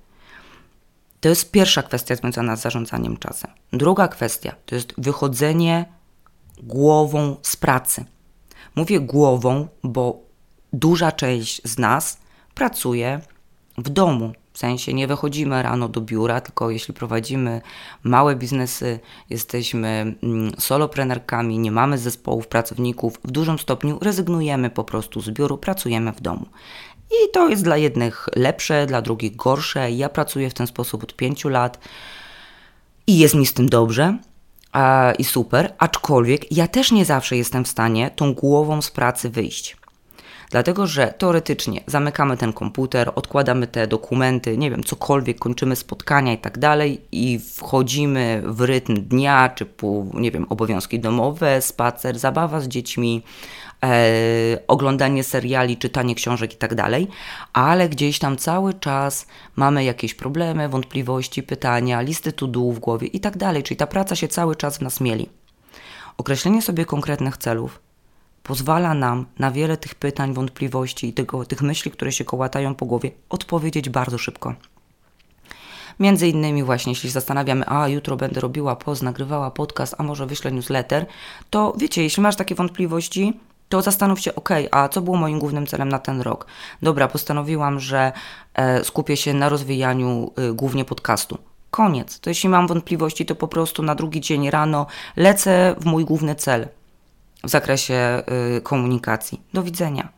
To 1.20 1.30
jest 1.30 1.52
pierwsza 1.52 1.84
kwestia 1.84 2.16
związana 2.16 2.56
z 2.56 2.62
zarządzaniem 2.62 3.18
czasem. 3.18 3.52
Druga 3.74 4.08
kwestia 4.08 4.56
to 4.66 4.76
jest 4.76 4.94
wychodzenie 4.98 5.86
głową 6.64 7.36
z 7.42 7.56
pracy. 7.56 8.06
Mówię 8.76 9.00
głową, 9.00 9.68
bo 9.84 10.20
duża 10.74 11.12
część 11.12 11.62
z 11.64 11.78
nas 11.78 12.20
pracuje 12.56 13.22
w 13.78 13.90
domu, 13.90 14.34
w 14.54 14.58
sensie 14.58 14.94
nie 14.94 15.08
wychodzimy 15.08 15.64
rano 15.64 15.90
do 15.90 16.02
biura, 16.02 16.42
tylko 16.42 16.70
jeśli 16.70 16.94
prowadzimy 16.94 17.62
małe 18.04 18.36
biznesy, 18.36 19.00
jesteśmy 19.30 20.16
mm, 20.24 20.52
soloprenerkami, 20.58 21.60
nie 21.60 21.72
mamy 21.72 21.98
zespołów 21.98 22.48
pracowników, 22.48 23.20
w 23.24 23.32
dużym 23.32 23.60
stopniu 23.60 24.00
rezygnujemy 24.02 24.70
po 24.70 24.84
prostu 24.84 25.22
z 25.22 25.30
biuru, 25.30 25.58
pracujemy 25.58 26.12
w 26.14 26.22
domu. 26.22 26.46
I 27.12 27.32
to 27.34 27.50
jest 27.50 27.64
dla 27.64 27.78
jednych 27.78 28.30
lepsze, 28.36 28.86
dla 28.86 29.02
drugich 29.02 29.36
gorsze. 29.36 29.92
Ja 29.92 30.10
pracuję 30.10 30.50
w 30.50 30.54
ten 30.54 30.68
sposób 30.68 31.04
od 31.04 31.16
pięciu 31.16 31.50
lat 31.50 31.80
i 33.08 33.18
jest 33.18 33.36
mi 33.36 33.46
z 33.46 33.54
tym 33.54 33.70
dobrze 33.70 34.18
i 35.18 35.24
super, 35.24 35.74
aczkolwiek 35.78 36.52
ja 36.52 36.68
też 36.68 36.92
nie 36.92 37.06
zawsze 37.06 37.38
jestem 37.38 37.66
w 37.66 37.68
stanie 37.68 38.12
tą 38.16 38.34
głową 38.34 38.82
z 38.82 38.92
pracy 38.92 39.30
wyjść. 39.30 39.78
Dlatego, 40.52 40.88
że 40.88 41.14
teoretycznie 41.18 41.82
zamykamy 41.88 42.38
ten 42.38 42.54
komputer, 42.54 43.12
odkładamy 43.16 43.68
te 43.68 43.88
dokumenty, 43.88 44.58
nie 44.58 44.72
wiem, 44.72 44.84
cokolwiek, 44.84 45.40
kończymy 45.40 45.76
spotkania 45.76 46.34
i 46.34 46.38
tak 46.38 46.58
dalej 46.58 47.02
i 47.12 47.40
wchodzimy 47.40 48.44
w 48.46 48.62
rytm 48.62 48.96
dnia, 49.02 49.50
czy 49.56 49.66
nie 50.14 50.32
wiem, 50.32 50.46
obowiązki 50.50 51.00
domowe, 51.00 51.62
spacer, 51.62 52.20
zabawa 52.20 52.62
z 52.62 52.68
dziećmi, 52.68 53.24
oglądanie 54.68 55.24
seriali, 55.24 55.78
czytanie 55.78 56.16
książek 56.16 56.54
i 56.54 56.58
tak 56.58 56.76
dalej, 56.76 57.08
ale 57.54 57.90
gdzieś 57.90 58.20
tam 58.20 58.38
cały 58.38 58.74
czas 58.74 59.28
mamy 59.56 59.84
jakieś 59.84 60.14
problemy, 60.14 60.70
wątpliwości, 60.70 61.44
pytania, 61.44 62.02
listy 62.02 62.32
to 62.32 62.48
do 62.48 62.60
w 62.60 62.80
głowie 62.80 63.08
i 63.08 63.20
tak 63.20 63.38
dalej, 63.38 63.64
czyli 63.64 63.78
ta 63.78 63.88
praca 63.88 64.16
się 64.16 64.28
cały 64.28 64.56
czas 64.56 64.78
w 64.78 64.82
nas 64.82 65.02
mieli. 65.02 65.30
Określenie 66.18 66.62
sobie 66.62 66.86
konkretnych 66.86 67.38
celów 67.38 67.80
pozwala 68.44 68.94
nam 68.94 69.26
na 69.40 69.52
wiele 69.52 69.78
tych 69.78 69.96
pytań, 69.96 70.34
wątpliwości 70.34 71.08
i 71.08 71.14
tego, 71.14 71.46
tych 71.46 71.62
myśli, 71.62 71.92
które 71.92 72.12
się 72.12 72.26
kołatają 72.26 72.76
po 72.76 72.86
głowie, 72.86 73.12
odpowiedzieć 73.30 73.90
bardzo 73.90 74.18
szybko. 74.18 74.54
Między 76.00 76.28
innymi 76.28 76.64
właśnie, 76.64 76.92
jeśli 76.92 77.10
zastanawiamy, 77.10 77.66
a 77.68 77.88
jutro 77.88 78.18
będę 78.18 78.42
robiła 78.42 78.76
post, 78.76 79.02
nagrywała 79.02 79.52
podcast, 79.52 79.96
a 79.98 80.04
może 80.04 80.26
wyślę 80.26 80.52
newsletter, 80.52 81.06
to 81.50 81.74
wiecie, 81.78 82.04
jeśli 82.04 82.24
masz 82.24 82.36
takie 82.36 82.56
wątpliwości, 82.56 83.40
to 83.70 83.82
zastanów 83.82 84.20
się, 84.20 84.36
ok, 84.36 84.50
a 84.72 84.90
co 84.90 85.02
było 85.02 85.18
moim 85.18 85.40
głównym 85.40 85.68
celem 85.68 85.90
na 85.90 86.00
ten 86.00 86.22
rok? 86.22 86.46
Dobra, 86.82 87.08
postanowiłam, 87.08 87.80
że 87.80 88.12
e, 88.54 88.84
skupię 88.84 89.18
się 89.18 89.34
na 89.34 89.50
rozwijaniu 89.50 90.32
e, 90.36 90.54
głównie 90.54 90.86
podcastu. 90.86 91.38
Koniec. 91.72 92.20
To 92.20 92.30
jeśli 92.30 92.50
mam 92.50 92.68
wątpliwości, 92.68 93.26
to 93.26 93.36
po 93.36 93.48
prostu 93.48 93.84
na 93.84 93.96
drugi 93.96 94.22
dzień 94.22 94.50
rano 94.50 94.86
lecę 95.16 95.76
w 95.80 95.86
mój 95.86 96.06
główny 96.06 96.36
cel 96.36 96.68
w 97.44 97.50
zakresie 97.50 98.24
y, 98.58 98.62
komunikacji. 98.62 99.42
Do 99.54 99.64
widzenia. 99.64 100.10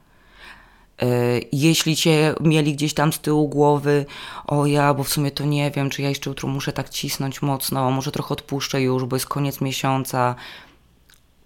Y, 1.04 1.06
jeśli 1.52 1.96
cię 1.96 2.36
mieli 2.42 2.74
gdzieś 2.74 2.94
tam 2.94 3.14
z 3.14 3.20
tyłu 3.20 3.50
głowy, 3.50 4.06
o 4.48 4.66
ja, 4.66 4.94
bo 4.94 5.04
w 5.04 5.10
sumie 5.10 5.32
to 5.32 5.46
nie 5.46 5.72
wiem, 5.72 5.90
czy 5.90 6.02
ja 6.02 6.10
jeszcze 6.10 6.30
jutro 6.30 6.50
muszę 6.50 6.74
tak 6.74 6.90
cisnąć 6.90 7.42
mocno, 7.42 7.92
może 7.92 8.12
trochę 8.12 8.30
odpuszczę 8.30 8.82
już, 8.82 9.06
bo 9.06 9.16
jest 9.16 9.26
koniec 9.26 9.62
miesiąca. 9.62 10.36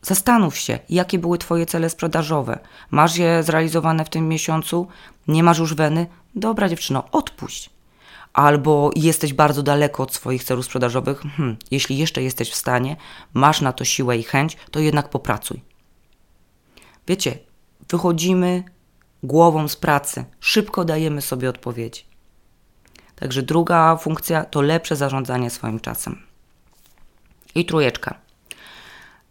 Zastanów 0.06 0.58
się, 0.58 0.80
jakie 0.90 1.20
były 1.20 1.38
Twoje 1.38 1.66
cele 1.66 1.90
sprzedażowe. 1.90 2.60
Masz 2.92 3.18
je 3.18 3.44
zrealizowane 3.44 4.06
w 4.06 4.10
tym 4.10 4.28
miesiącu? 4.28 4.88
Nie 5.28 5.44
masz 5.44 5.60
już 5.60 5.74
weny? 5.74 6.08
Dobra, 6.36 6.70
dziewczyno, 6.70 7.04
odpuść. 7.12 7.70
Albo 8.34 8.92
jesteś 8.96 9.34
bardzo 9.34 9.64
daleko 9.64 10.04
od 10.04 10.14
swoich 10.14 10.44
celów 10.44 10.66
sprzedażowych. 10.66 11.22
Hmm, 11.38 11.58
jeśli 11.72 11.98
jeszcze 11.98 12.24
jesteś 12.24 12.52
w 12.52 12.56
stanie, 12.56 12.96
masz 13.34 13.62
na 13.62 13.74
to 13.74 13.86
siłę 13.86 14.18
i 14.18 14.24
chęć, 14.24 14.58
to 14.72 14.80
jednak 14.80 15.10
popracuj. 15.10 15.62
Wiecie, 17.08 17.38
wychodzimy 17.90 18.64
głową 19.24 19.68
z 19.68 19.76
pracy, 19.76 20.26
szybko 20.40 20.86
dajemy 20.86 21.22
sobie 21.22 21.50
odpowiedzi. 21.50 22.06
Także 23.16 23.44
druga 23.44 23.98
funkcja 23.98 24.46
to 24.46 24.62
lepsze 24.62 24.96
zarządzanie 24.96 25.50
swoim 25.50 25.80
czasem. 25.80 26.22
I 27.56 27.66
trójeczka. 27.66 28.25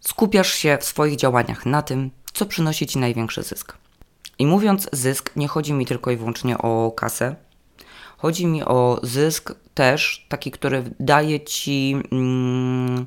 Skupiasz 0.07 0.53
się 0.55 0.79
w 0.81 0.85
swoich 0.85 1.17
działaniach 1.17 1.67
na 1.67 1.83
tym, 1.83 2.11
co 2.33 2.47
przynosi 2.47 2.87
ci 2.87 2.99
największy 2.99 3.43
zysk. 3.43 3.77
I 4.39 4.47
mówiąc 4.47 4.89
zysk, 4.93 5.31
nie 5.37 5.49
chodzi 5.49 5.73
mi 5.73 5.87
tylko 5.87 6.11
i 6.11 6.17
wyłącznie 6.17 6.59
o 6.59 6.93
kasę. 6.97 7.37
Chodzi 8.17 8.47
mi 8.47 8.65
o 8.65 9.01
zysk 9.03 9.55
też 9.75 10.27
taki, 10.29 10.51
który 10.51 10.85
daje 11.01 11.41
ci. 11.41 11.97
Mm, 12.13 13.07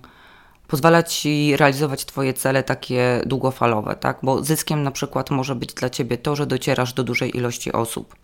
pozwala 0.67 1.03
ci 1.03 1.57
realizować 1.57 2.05
Twoje 2.05 2.33
cele 2.33 2.63
takie 2.63 3.21
długofalowe, 3.25 3.95
tak? 3.95 4.19
Bo 4.23 4.43
zyskiem 4.43 4.83
na 4.83 4.91
przykład 4.91 5.31
może 5.31 5.55
być 5.55 5.73
dla 5.73 5.89
Ciebie 5.89 6.17
to, 6.17 6.35
że 6.35 6.45
docierasz 6.45 6.93
do 6.93 7.03
dużej 7.03 7.37
ilości 7.37 7.71
osób. 7.71 8.15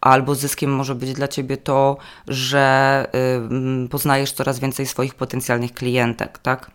Albo 0.00 0.34
zyskiem 0.34 0.74
może 0.74 0.94
być 0.94 1.12
dla 1.12 1.28
Ciebie 1.28 1.56
to, 1.56 1.96
że 2.28 3.06
y, 3.84 3.88
poznajesz 3.88 4.32
coraz 4.32 4.58
więcej 4.58 4.86
swoich 4.86 5.14
potencjalnych 5.14 5.74
klientek, 5.74 6.38
tak? 6.38 6.70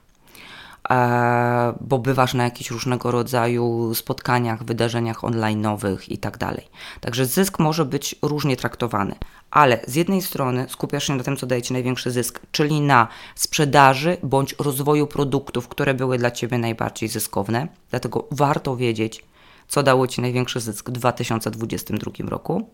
E, 0.90 1.74
bo 1.82 2.00
bywasz 2.00 2.34
na 2.34 2.44
jakichś 2.44 2.72
różnego 2.72 3.12
rodzaju 3.12 3.96
spotkaniach, 3.96 4.64
wydarzeniach 4.64 5.22
online'owych 5.22 5.98
i 6.08 6.18
tak 6.18 6.38
dalej. 6.38 6.68
Także 7.02 7.26
zysk 7.26 7.60
może 7.60 7.86
być 7.86 8.16
różnie 8.22 8.58
traktowany, 8.58 9.16
ale 9.52 9.80
z 9.88 9.96
jednej 9.96 10.22
strony 10.22 10.66
skupiasz 10.70 11.08
się 11.08 11.16
na 11.16 11.24
tym, 11.24 11.38
co 11.38 11.48
daje 11.48 11.62
Ci 11.62 11.74
największy 11.74 12.12
zysk, 12.12 12.40
czyli 12.52 12.82
na 12.82 13.08
sprzedaży 13.36 14.18
bądź 14.24 14.56
rozwoju 14.60 15.08
produktów, 15.08 15.68
które 15.68 15.94
były 15.94 16.18
dla 16.18 16.32
Ciebie 16.32 16.58
najbardziej 16.58 17.10
zyskowne. 17.10 17.68
Dlatego 17.90 18.28
warto 18.32 18.76
wiedzieć, 18.76 19.24
co 19.68 19.84
dało 19.84 20.08
Ci 20.08 20.22
największy 20.22 20.60
zysk 20.60 20.90
w 20.90 20.92
2022 20.92 22.30
roku. 22.30 22.70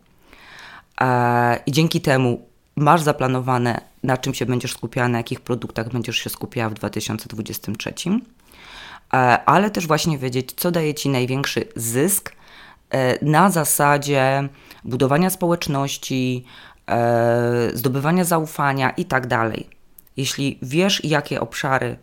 E, 1.02 1.60
I 1.66 1.72
dzięki 1.72 2.02
temu 2.02 2.53
masz 2.76 3.02
zaplanowane, 3.02 3.82
na 4.04 4.18
czym 4.18 4.34
się 4.34 4.46
będziesz 4.46 4.74
skupiała, 4.74 5.08
na 5.08 5.18
jakich 5.18 5.42
produktach 5.42 5.90
będziesz 5.90 6.18
się 6.18 6.30
skupiała 6.30 6.70
w 6.70 6.74
2023, 6.74 7.94
e, 9.14 9.16
ale 9.46 9.72
też 9.72 9.88
właśnie 9.88 10.18
wiedzieć, 10.18 10.52
co 10.56 10.72
daje 10.72 10.94
Ci 10.94 11.10
największy 11.10 11.66
zysk 11.76 12.36
e, 12.90 13.26
na 13.26 13.50
zasadzie 13.50 14.50
budowania 14.84 15.30
społeczności, 15.30 16.46
zdobywania 17.74 18.24
zaufania 18.24 18.90
i 18.90 19.06
tak 19.06 19.28
dalej. 19.28 19.70
Jeśli 20.18 20.60
wiesz, 20.62 21.04
jakie 21.04 21.42
obszary 21.42 21.98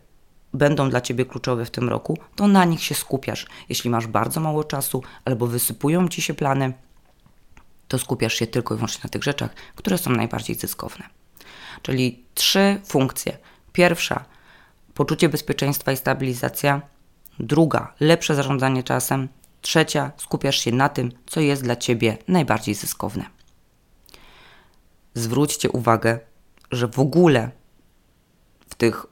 będą 0.53 0.89
dla 0.89 1.01
Ciebie 1.01 1.25
kluczowe 1.25 1.65
w 1.65 1.71
tym 1.71 1.89
roku, 1.89 2.17
to 2.35 2.47
na 2.47 2.65
nich 2.65 2.83
się 2.83 2.95
skupiasz. 2.95 3.45
Jeśli 3.69 3.89
masz 3.89 4.07
bardzo 4.07 4.39
mało 4.39 4.63
czasu 4.63 5.03
albo 5.25 5.47
wysypują 5.47 6.07
Ci 6.07 6.21
się 6.21 6.33
plany, 6.33 6.73
to 7.91 7.99
skupiasz 7.99 8.33
się 8.33 8.47
tylko 8.47 8.73
i 8.73 8.77
wyłącznie 8.77 9.01
na 9.03 9.09
tych 9.09 9.23
rzeczach, 9.23 9.53
które 9.75 9.97
są 9.97 10.11
najbardziej 10.11 10.55
zyskowne. 10.55 11.05
Czyli 11.81 12.23
trzy 12.33 12.81
funkcje. 12.85 13.37
Pierwsza 13.73 14.25
poczucie 14.93 15.29
bezpieczeństwa 15.29 15.91
i 15.91 15.97
stabilizacja. 15.97 16.81
Druga 17.39 17.93
lepsze 17.99 18.35
zarządzanie 18.35 18.83
czasem. 18.83 19.27
Trzecia 19.61 20.11
skupiasz 20.17 20.59
się 20.59 20.71
na 20.71 20.89
tym, 20.89 21.11
co 21.25 21.39
jest 21.39 21.63
dla 21.63 21.75
ciebie 21.75 22.17
najbardziej 22.27 22.75
zyskowne. 22.75 23.25
Zwróćcie 25.13 25.69
uwagę, 25.69 26.19
że 26.71 26.87
w 26.87 26.99
ogóle 26.99 27.51
w 28.69 28.75
tych 28.75 29.05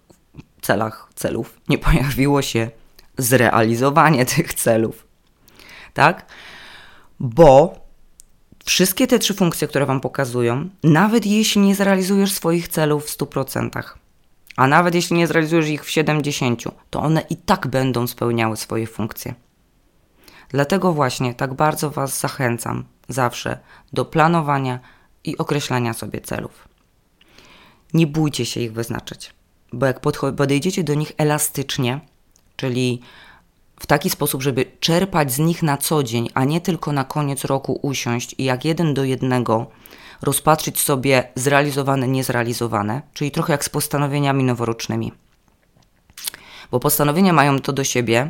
celach 0.62 1.10
celów 1.16 1.60
nie 1.70 1.78
pojawiło 1.88 2.42
się 2.42 2.72
zrealizowanie 3.18 4.26
tych 4.26 4.54
celów. 4.54 5.08
Tak? 5.94 6.26
Bo 7.20 7.89
wszystkie 8.70 9.08
te 9.08 9.20
trzy 9.20 9.34
funkcje, 9.34 9.68
które 9.68 9.86
Wam 9.86 10.02
pokazują, 10.02 10.70
nawet 10.84 11.26
jeśli 11.26 11.62
nie 11.62 11.76
zrealizujesz 11.76 12.34
swoich 12.34 12.68
celów 12.68 13.06
w 13.06 13.18
100%, 13.18 13.84
a 14.56 14.68
nawet 14.68 14.96
jeśli 14.96 15.18
nie 15.18 15.28
zrealizujesz 15.28 15.70
ich 15.70 15.86
w 15.86 15.90
70%, 15.90 16.72
to 16.90 17.00
one 17.00 17.22
i 17.30 17.36
tak 17.36 17.68
będą 17.68 18.08
spełniały 18.08 18.58
swoje 18.58 18.88
funkcje. 18.88 19.34
Dlatego 20.50 20.94
właśnie 20.94 21.34
tak 21.34 21.54
bardzo 21.54 21.90
Was 21.90 22.20
zachęcam 22.20 22.84
zawsze 23.08 23.60
do 23.94 24.06
planowania 24.06 24.80
i 25.24 25.38
określania 25.38 25.94
sobie 25.94 26.22
celów. 26.22 26.68
Nie 27.94 28.08
bójcie 28.08 28.46
się 28.46 28.60
ich 28.60 28.74
wyznaczyć, 28.74 29.34
bo 29.74 29.86
jak 29.86 30.00
podejdziecie 30.38 30.84
do 30.84 30.94
nich 30.94 31.12
elastycznie, 31.18 32.00
czyli 32.56 33.02
w 33.80 33.88
taki 33.88 34.10
sposób, 34.10 34.42
żeby 34.42 34.66
czerpać 34.80 35.32
z 35.34 35.40
nich 35.40 35.64
na 35.64 35.78
co 35.78 36.04
dzień, 36.04 36.30
a 36.34 36.44
nie 36.44 36.62
tylko 36.62 36.92
na 36.92 37.04
koniec 37.04 37.46
roku 37.46 37.80
usiąść 37.82 38.36
i 38.38 38.44
jak 38.44 38.66
jeden 38.66 38.94
do 38.94 39.04
jednego 39.04 39.68
rozpatrzyć 40.22 40.80
sobie 40.80 41.32
zrealizowane, 41.36 42.08
niezrealizowane, 42.08 43.02
czyli 43.14 43.32
trochę 43.32 43.54
jak 43.54 43.66
z 43.66 43.70
postanowieniami 43.70 44.44
noworocznymi. 44.44 45.12
Bo 46.72 46.80
postanowienia 46.80 47.34
mają 47.34 47.60
to 47.60 47.74
do 47.74 47.84
siebie, 47.84 48.30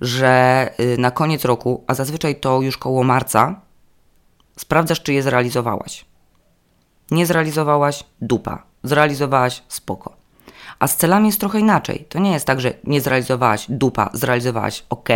że 0.00 0.70
y, 0.80 0.98
na 0.98 1.10
koniec 1.10 1.44
roku, 1.44 1.84
a 1.86 1.94
zazwyczaj 1.94 2.40
to 2.40 2.62
już 2.62 2.78
koło 2.78 3.04
marca, 3.04 3.60
sprawdzasz, 4.56 5.02
czy 5.02 5.12
je 5.12 5.22
zrealizowałaś. 5.22 6.04
Nie 7.10 7.26
zrealizowałaś? 7.26 8.04
Dupa. 8.20 8.62
Zrealizowałaś? 8.82 9.62
Spoko. 9.68 10.21
A 10.82 10.86
z 10.86 10.96
celami 10.96 11.26
jest 11.26 11.40
trochę 11.40 11.60
inaczej. 11.60 12.06
To 12.08 12.18
nie 12.18 12.32
jest 12.32 12.46
tak, 12.46 12.60
że 12.60 12.74
nie 12.84 13.00
zrealizowałaś 13.00 13.66
dupa, 13.68 14.10
zrealizowałaś 14.12 14.84
ok, 14.90 15.08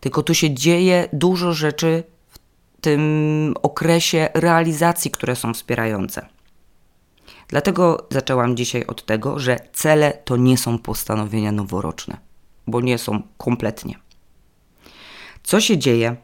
tylko 0.00 0.22
tu 0.22 0.34
się 0.34 0.54
dzieje 0.54 1.08
dużo 1.12 1.52
rzeczy 1.52 2.04
w 2.28 2.38
tym 2.80 3.54
okresie 3.62 4.28
realizacji, 4.34 5.10
które 5.10 5.36
są 5.36 5.54
wspierające. 5.54 6.26
Dlatego 7.48 8.06
zaczęłam 8.10 8.56
dzisiaj 8.56 8.86
od 8.86 9.04
tego, 9.04 9.38
że 9.38 9.56
cele 9.72 10.12
to 10.24 10.36
nie 10.36 10.58
są 10.58 10.78
postanowienia 10.78 11.52
noworoczne, 11.52 12.16
bo 12.66 12.80
nie 12.80 12.98
są 12.98 13.22
kompletnie. 13.38 13.98
Co 15.42 15.60
się 15.60 15.78
dzieje, 15.78 16.16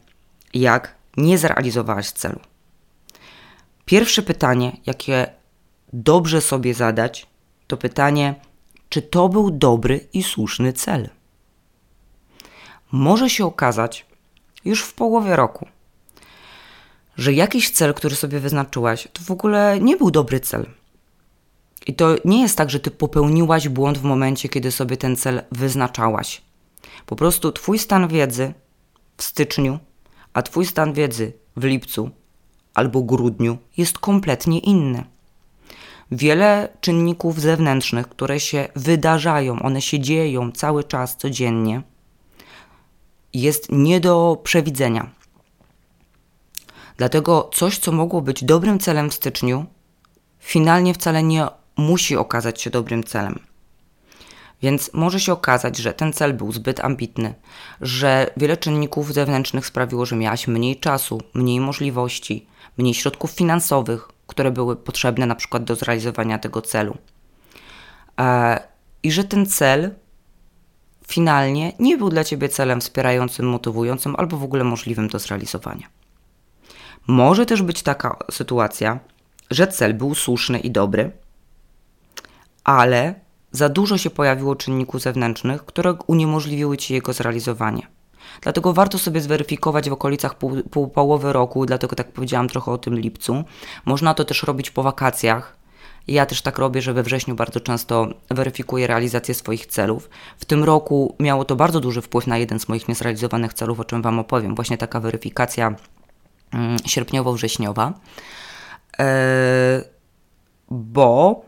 jak 0.55 0.94
nie 1.16 1.38
zrealizowałaś 1.38 2.11
celu? 2.11 2.40
Pierwsze 3.85 4.22
pytanie, 4.22 4.77
jakie 4.87 5.27
dobrze 5.92 6.40
sobie 6.40 6.75
zadać, 6.75 7.27
to 7.66 7.76
pytanie, 7.76 8.35
czy 8.88 9.02
to 9.02 9.29
był 9.29 9.50
dobry 9.50 10.09
i 10.12 10.22
słuszny 10.22 10.72
cel. 10.72 11.09
Może 12.92 13.31
się 13.31 13.46
okazać 13.46 14.07
już 14.64 14.83
w 14.83 14.94
połowie 14.94 15.37
roku, 15.37 15.68
że 17.16 17.33
jakiś 17.33 17.70
cel, 17.70 17.94
który 17.94 18.16
sobie 18.16 18.40
wyznaczyłaś, 18.40 19.09
to 19.12 19.22
w 19.22 19.31
ogóle 19.31 19.79
nie 19.81 19.96
był 19.96 20.11
dobry 20.11 20.40
cel. 20.40 20.66
I 21.87 21.94
to 21.94 22.16
nie 22.24 22.42
jest 22.42 22.59
tak, 22.59 22.70
że 22.70 22.81
ty 22.81 22.90
popełniłaś 22.90 23.68
błąd 23.68 23.98
w 23.98 24.02
momencie, 24.02 24.48
kiedy 24.48 24.70
sobie 24.70 24.96
ten 24.96 25.16
cel 25.16 25.42
wyznaczałaś. 25.52 26.42
Po 27.07 27.16
prostu 27.16 27.52
twój 27.52 27.79
stan 27.79 28.09
wiedzy 28.09 28.55
w 29.16 29.22
styczniu, 29.22 29.79
a 30.33 30.42
twój 30.42 30.66
stan 30.66 30.92
wiedzy 30.92 31.33
w 31.57 31.64
lipcu 31.64 32.11
albo 32.74 33.02
grudniu 33.02 33.59
jest 33.76 33.98
kompletnie 33.98 34.59
inny 34.59 35.05
wiele 36.11 36.69
czynników 36.81 37.40
zewnętrznych, 37.40 38.09
które 38.09 38.40
się 38.40 38.69
wydarzają, 38.77 39.62
one 39.62 39.83
się 39.83 40.01
dzieją 40.01 40.53
cały 40.53 40.85
czas, 40.85 41.16
codziennie, 41.16 41.83
jest 43.35 43.73
nie 43.73 44.01
do 44.01 44.40
przewidzenia. 44.42 45.11
Dlatego 46.97 47.51
coś, 47.55 47.79
co 47.79 47.92
mogło 47.92 48.23
być 48.23 48.45
dobrym 48.45 48.79
celem 48.79 49.11
w 49.11 49.14
styczniu, 49.14 49.66
finalnie 50.38 50.95
wcale 50.95 51.23
nie 51.23 51.47
musi 51.77 52.16
okazać 52.16 52.62
się 52.62 52.71
dobrym 52.71 53.05
celem. 53.05 53.38
Więc 54.62 54.90
może 54.95 55.21
się 55.21 55.33
okazać, 55.33 55.77
że 55.77 55.92
ten 55.92 56.12
cel 56.12 56.35
był 56.35 56.53
zbyt 56.53 56.81
ambitny, 56.81 57.35
że 57.81 58.31
wiele 58.37 58.57
czynników 58.57 59.12
zewnętrznych 59.12 59.66
sprawiło, 59.66 60.07
że 60.07 60.16
miałaś 60.16 60.49
mniej 60.49 60.77
czasu, 60.77 61.21
mniej 61.35 61.61
możliwości, 61.61 62.47
mniej 62.79 62.95
środków 62.95 63.31
finansowych, 63.31 64.09
które 64.27 64.51
były 64.51 64.77
potrzebne 64.77 65.27
na 65.27 65.35
przykład 65.35 65.65
do 65.65 65.75
zrealizowania 65.75 66.39
tego 66.39 66.62
celu. 66.62 66.97
E, 68.21 68.61
I 69.03 69.12
że 69.12 69.25
ten 69.25 69.47
cel 69.47 69.95
finalnie 71.07 71.73
nie 71.79 71.99
był 71.99 72.11
dla 72.11 72.25
ciebie 72.25 72.49
celem 72.49 72.81
wspierającym, 72.81 73.49
motywującym 73.49 74.15
albo 74.19 74.37
w 74.37 74.45
ogóle 74.45 74.65
możliwym 74.65 75.09
do 75.09 75.19
zrealizowania. 75.19 75.87
Może 77.07 77.47
też 77.47 77.62
być 77.62 77.83
taka 77.83 78.17
sytuacja, 78.31 78.99
że 79.51 79.67
cel 79.67 79.95
był 79.95 80.15
słuszny 80.15 80.59
i 80.59 80.71
dobry, 80.71 81.12
ale 82.65 83.15
za 83.53 83.69
dużo 83.69 83.99
się 83.99 84.11
pojawiło 84.11 84.57
czynników 84.57 85.03
zewnętrznych, 85.03 85.65
które 85.65 85.93
uniemożliwiły 86.07 86.77
ci 86.77 86.95
jego 86.95 87.12
zrealizowanie. 87.12 87.87
Dlatego 88.40 88.72
warto 88.72 88.99
sobie 88.99 89.20
zweryfikować 89.20 89.90
w 89.90 89.92
okolicach 89.92 90.35
pół, 90.35 90.62
pół 90.62 90.88
połowy 90.88 91.33
roku, 91.33 91.66
dlatego 91.66 91.96
tak 91.96 92.12
powiedziałam 92.12 92.49
trochę 92.49 92.72
o 92.72 92.79
tym 92.79 92.99
lipcu. 92.99 93.44
Można 93.85 94.14
to 94.14 94.25
też 94.25 94.42
robić 94.42 94.70
po 94.70 94.83
wakacjach. 94.83 95.57
Ja 96.09 96.27
też 96.27 96.42
tak 96.42 96.59
robię, 96.59 96.83
że 96.83 96.92
we 96.92 97.03
wrześniu 97.03 97.35
bardzo 97.35 97.61
często 97.61 98.09
weryfikuję 98.31 98.87
realizację 98.87 99.35
swoich 99.35 99.66
celów. 99.66 100.11
W 100.38 100.44
tym 100.44 100.64
roku 100.64 101.16
miało 101.20 101.44
to 101.44 101.57
bardzo 101.57 101.81
duży 101.81 102.03
wpływ 102.03 102.27
na 102.27 102.38
jeden 102.38 102.61
z 102.61 102.68
moich 102.68 102.88
niezrealizowanych 102.88 103.55
celów, 103.55 103.81
o 103.81 103.85
czym 103.85 104.03
Wam 104.03 104.18
opowiem. 104.18 104.55
Właśnie 104.55 104.79
taka 104.79 105.01
weryfikacja 105.01 105.75
mm, 106.53 106.77
sierpniowo-wrześniowa. 106.77 107.92
Yy, 108.99 109.05
bo 110.70 111.44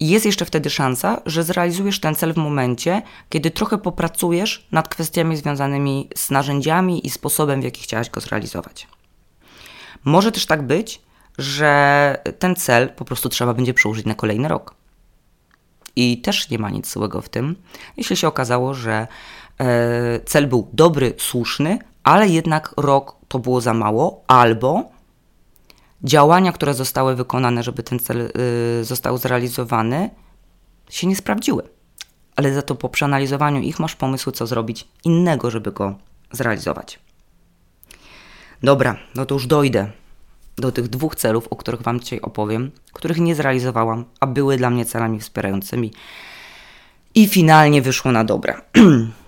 jest 0.00 0.26
jeszcze 0.26 0.44
wtedy 0.44 0.70
szansa, 0.70 1.22
że 1.26 1.42
zrealizujesz 1.42 2.00
ten 2.00 2.14
cel 2.14 2.34
w 2.34 2.36
momencie, 2.36 3.02
kiedy 3.28 3.50
trochę 3.50 3.78
popracujesz 3.78 4.66
nad 4.72 4.88
kwestiami 4.88 5.36
związanymi 5.36 6.08
z 6.16 6.30
narzędziami 6.30 7.06
i 7.06 7.10
sposobem, 7.10 7.60
w 7.60 7.64
jaki 7.64 7.82
chciałaś 7.82 8.10
go 8.10 8.20
zrealizować. 8.20 8.86
Może 10.04 10.32
też 10.32 10.46
tak 10.46 10.62
być, 10.62 11.02
że 11.38 12.22
ten 12.38 12.56
cel 12.56 12.88
po 12.88 13.04
prostu 13.04 13.28
trzeba 13.28 13.54
będzie 13.54 13.74
przełożyć 13.74 14.06
na 14.06 14.14
kolejny 14.14 14.48
rok. 14.48 14.74
I 15.96 16.20
też 16.20 16.50
nie 16.50 16.58
ma 16.58 16.70
nic 16.70 16.92
złego 16.92 17.22
w 17.22 17.28
tym, 17.28 17.56
jeśli 17.96 18.16
się 18.16 18.28
okazało, 18.28 18.74
że 18.74 19.06
e, 19.60 20.20
cel 20.20 20.46
był 20.46 20.68
dobry, 20.72 21.14
słuszny, 21.18 21.78
ale 22.02 22.28
jednak 22.28 22.74
rok 22.76 23.16
to 23.28 23.38
było 23.38 23.60
za 23.60 23.74
mało, 23.74 24.24
albo 24.26 24.97
działania, 26.04 26.52
które 26.52 26.74
zostały 26.74 27.16
wykonane, 27.16 27.62
żeby 27.62 27.82
ten 27.82 27.98
cel 27.98 28.20
y, 28.80 28.84
został 28.84 29.18
zrealizowany, 29.18 30.10
się 30.90 31.06
nie 31.06 31.16
sprawdziły. 31.16 31.62
ale 32.36 32.54
za 32.54 32.62
to 32.62 32.74
po 32.74 32.88
przeanalizowaniu 32.88 33.60
ich 33.60 33.78
masz 33.80 33.96
pomysły, 33.96 34.32
co 34.32 34.46
zrobić 34.46 34.88
innego, 35.04 35.50
żeby 35.50 35.72
go 35.72 35.94
zrealizować. 36.32 36.98
Dobra, 38.62 38.96
no 39.14 39.26
to 39.26 39.34
już 39.34 39.46
dojdę 39.46 39.90
do 40.56 40.72
tych 40.72 40.88
dwóch 40.88 41.16
celów, 41.16 41.48
o 41.48 41.56
których 41.56 41.82
Wam 41.82 42.00
dzisiaj 42.00 42.20
opowiem, 42.20 42.70
których 42.92 43.18
nie 43.18 43.34
zrealizowałam, 43.34 44.04
a 44.20 44.26
były 44.26 44.56
dla 44.56 44.70
mnie 44.70 44.84
celami 44.84 45.20
wspierającymi. 45.20 45.92
I 47.14 47.28
finalnie 47.28 47.82
wyszło 47.82 48.12
na 48.12 48.24
dobre. 48.24 48.54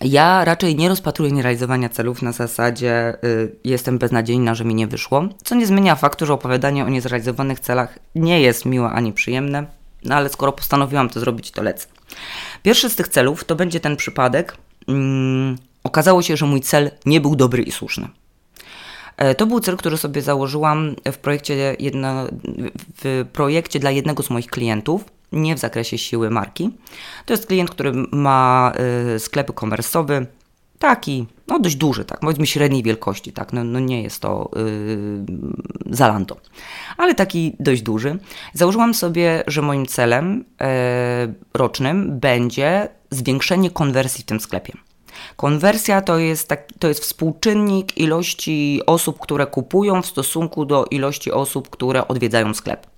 Ja 0.00 0.44
raczej 0.44 0.76
nie 0.76 0.88
rozpatruję 0.88 1.32
nierealizowania 1.32 1.88
celów 1.88 2.22
na 2.22 2.32
zasadzie 2.32 3.16
y, 3.24 3.56
jestem 3.64 3.98
beznadziejna, 3.98 4.54
że 4.54 4.64
mi 4.64 4.74
nie 4.74 4.86
wyszło, 4.86 5.28
co 5.44 5.54
nie 5.54 5.66
zmienia 5.66 5.96
faktu, 5.96 6.26
że 6.26 6.32
opowiadanie 6.32 6.84
o 6.84 6.88
niezrealizowanych 6.88 7.60
celach 7.60 7.98
nie 8.14 8.40
jest 8.40 8.64
miłe 8.64 8.88
ani 8.88 9.12
przyjemne, 9.12 9.66
no 10.04 10.14
ale 10.14 10.28
skoro 10.28 10.52
postanowiłam 10.52 11.08
to 11.08 11.20
zrobić, 11.20 11.50
to 11.50 11.62
lecę. 11.62 11.86
Pierwszy 12.62 12.90
z 12.90 12.96
tych 12.96 13.08
celów 13.08 13.44
to 13.44 13.56
będzie 13.56 13.80
ten 13.80 13.96
przypadek. 13.96 14.56
Mm, 14.88 15.56
okazało 15.84 16.22
się, 16.22 16.36
że 16.36 16.46
mój 16.46 16.60
cel 16.60 16.90
nie 17.06 17.20
był 17.20 17.36
dobry 17.36 17.62
i 17.62 17.72
słuszny. 17.72 18.08
E, 19.16 19.34
to 19.34 19.46
był 19.46 19.60
cel, 19.60 19.76
który 19.76 19.96
sobie 19.96 20.22
założyłam 20.22 20.96
w 21.12 21.18
projekcie, 21.18 21.76
jedno, 21.78 22.26
w 23.04 23.26
projekcie 23.32 23.80
dla 23.80 23.90
jednego 23.90 24.22
z 24.22 24.30
moich 24.30 24.46
klientów, 24.46 25.04
nie 25.32 25.54
w 25.54 25.58
zakresie 25.58 25.98
siły 25.98 26.30
marki. 26.30 26.70
To 27.26 27.32
jest 27.32 27.46
klient, 27.46 27.70
który 27.70 27.92
ma 28.12 28.72
y, 29.14 29.18
sklepy 29.18 29.52
komersowy, 29.52 30.26
taki, 30.78 31.26
no 31.46 31.58
dość 31.58 31.76
duży, 31.76 32.04
tak, 32.04 32.20
powiedzmy 32.20 32.46
średniej 32.46 32.82
wielkości, 32.82 33.32
tak, 33.32 33.52
no, 33.52 33.64
no 33.64 33.80
nie 33.80 34.02
jest 34.02 34.20
to 34.20 34.50
yy, 34.56 35.96
Zalando, 35.96 36.36
ale 36.96 37.14
taki 37.14 37.56
dość 37.60 37.82
duży. 37.82 38.18
Założyłam 38.52 38.94
sobie, 38.94 39.44
że 39.46 39.62
moim 39.62 39.86
celem 39.86 40.44
yy, 40.60 40.66
rocznym 41.54 42.20
będzie 42.20 42.88
zwiększenie 43.10 43.70
konwersji 43.70 44.22
w 44.22 44.26
tym 44.26 44.40
sklepie. 44.40 44.72
Konwersja 45.36 46.02
to 46.02 46.18
jest, 46.18 46.48
tak, 46.48 46.68
to 46.78 46.88
jest 46.88 47.00
współczynnik 47.00 47.98
ilości 47.98 48.80
osób, 48.86 49.20
które 49.20 49.46
kupują 49.46 50.02
w 50.02 50.06
stosunku 50.06 50.64
do 50.64 50.84
ilości 50.90 51.32
osób, 51.32 51.70
które 51.70 52.08
odwiedzają 52.08 52.54
sklep. 52.54 52.93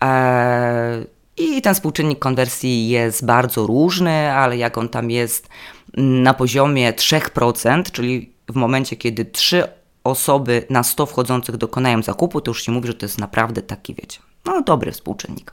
Eee, 0.00 1.06
I 1.36 1.62
ten 1.62 1.74
współczynnik 1.74 2.18
konwersji 2.18 2.88
jest 2.88 3.24
bardzo 3.24 3.66
różny, 3.66 4.32
ale 4.32 4.56
jak 4.56 4.78
on 4.78 4.88
tam 4.88 5.10
jest 5.10 5.48
na 5.96 6.34
poziomie 6.34 6.92
3%, 6.92 7.90
czyli 7.90 8.32
w 8.48 8.54
momencie, 8.54 8.96
kiedy 8.96 9.24
3 9.24 9.64
osoby 10.04 10.66
na 10.70 10.82
100 10.82 11.06
wchodzących 11.06 11.56
dokonają 11.56 12.02
zakupu, 12.02 12.40
to 12.40 12.50
już 12.50 12.62
się 12.62 12.72
mówi, 12.72 12.86
że 12.86 12.94
to 12.94 13.06
jest 13.06 13.18
naprawdę 13.18 13.62
taki, 13.62 13.94
wiecie, 13.94 14.18
no 14.44 14.62
dobry 14.62 14.92
współczynnik. 14.92 15.52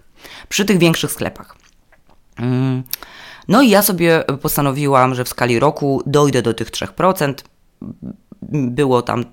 Przy 0.49 0.65
tych 0.65 0.77
większych 0.77 1.11
sklepach. 1.11 1.55
Mm. 2.37 2.83
No 3.47 3.61
i 3.61 3.69
ja 3.69 3.81
sobie 3.81 4.23
postanowiłam, 4.41 5.15
że 5.15 5.23
w 5.23 5.29
skali 5.29 5.59
roku 5.59 6.01
dojdę 6.05 6.41
do 6.41 6.53
tych 6.53 6.71
3%. 6.71 7.33
Było 8.51 9.01
tam 9.01 9.25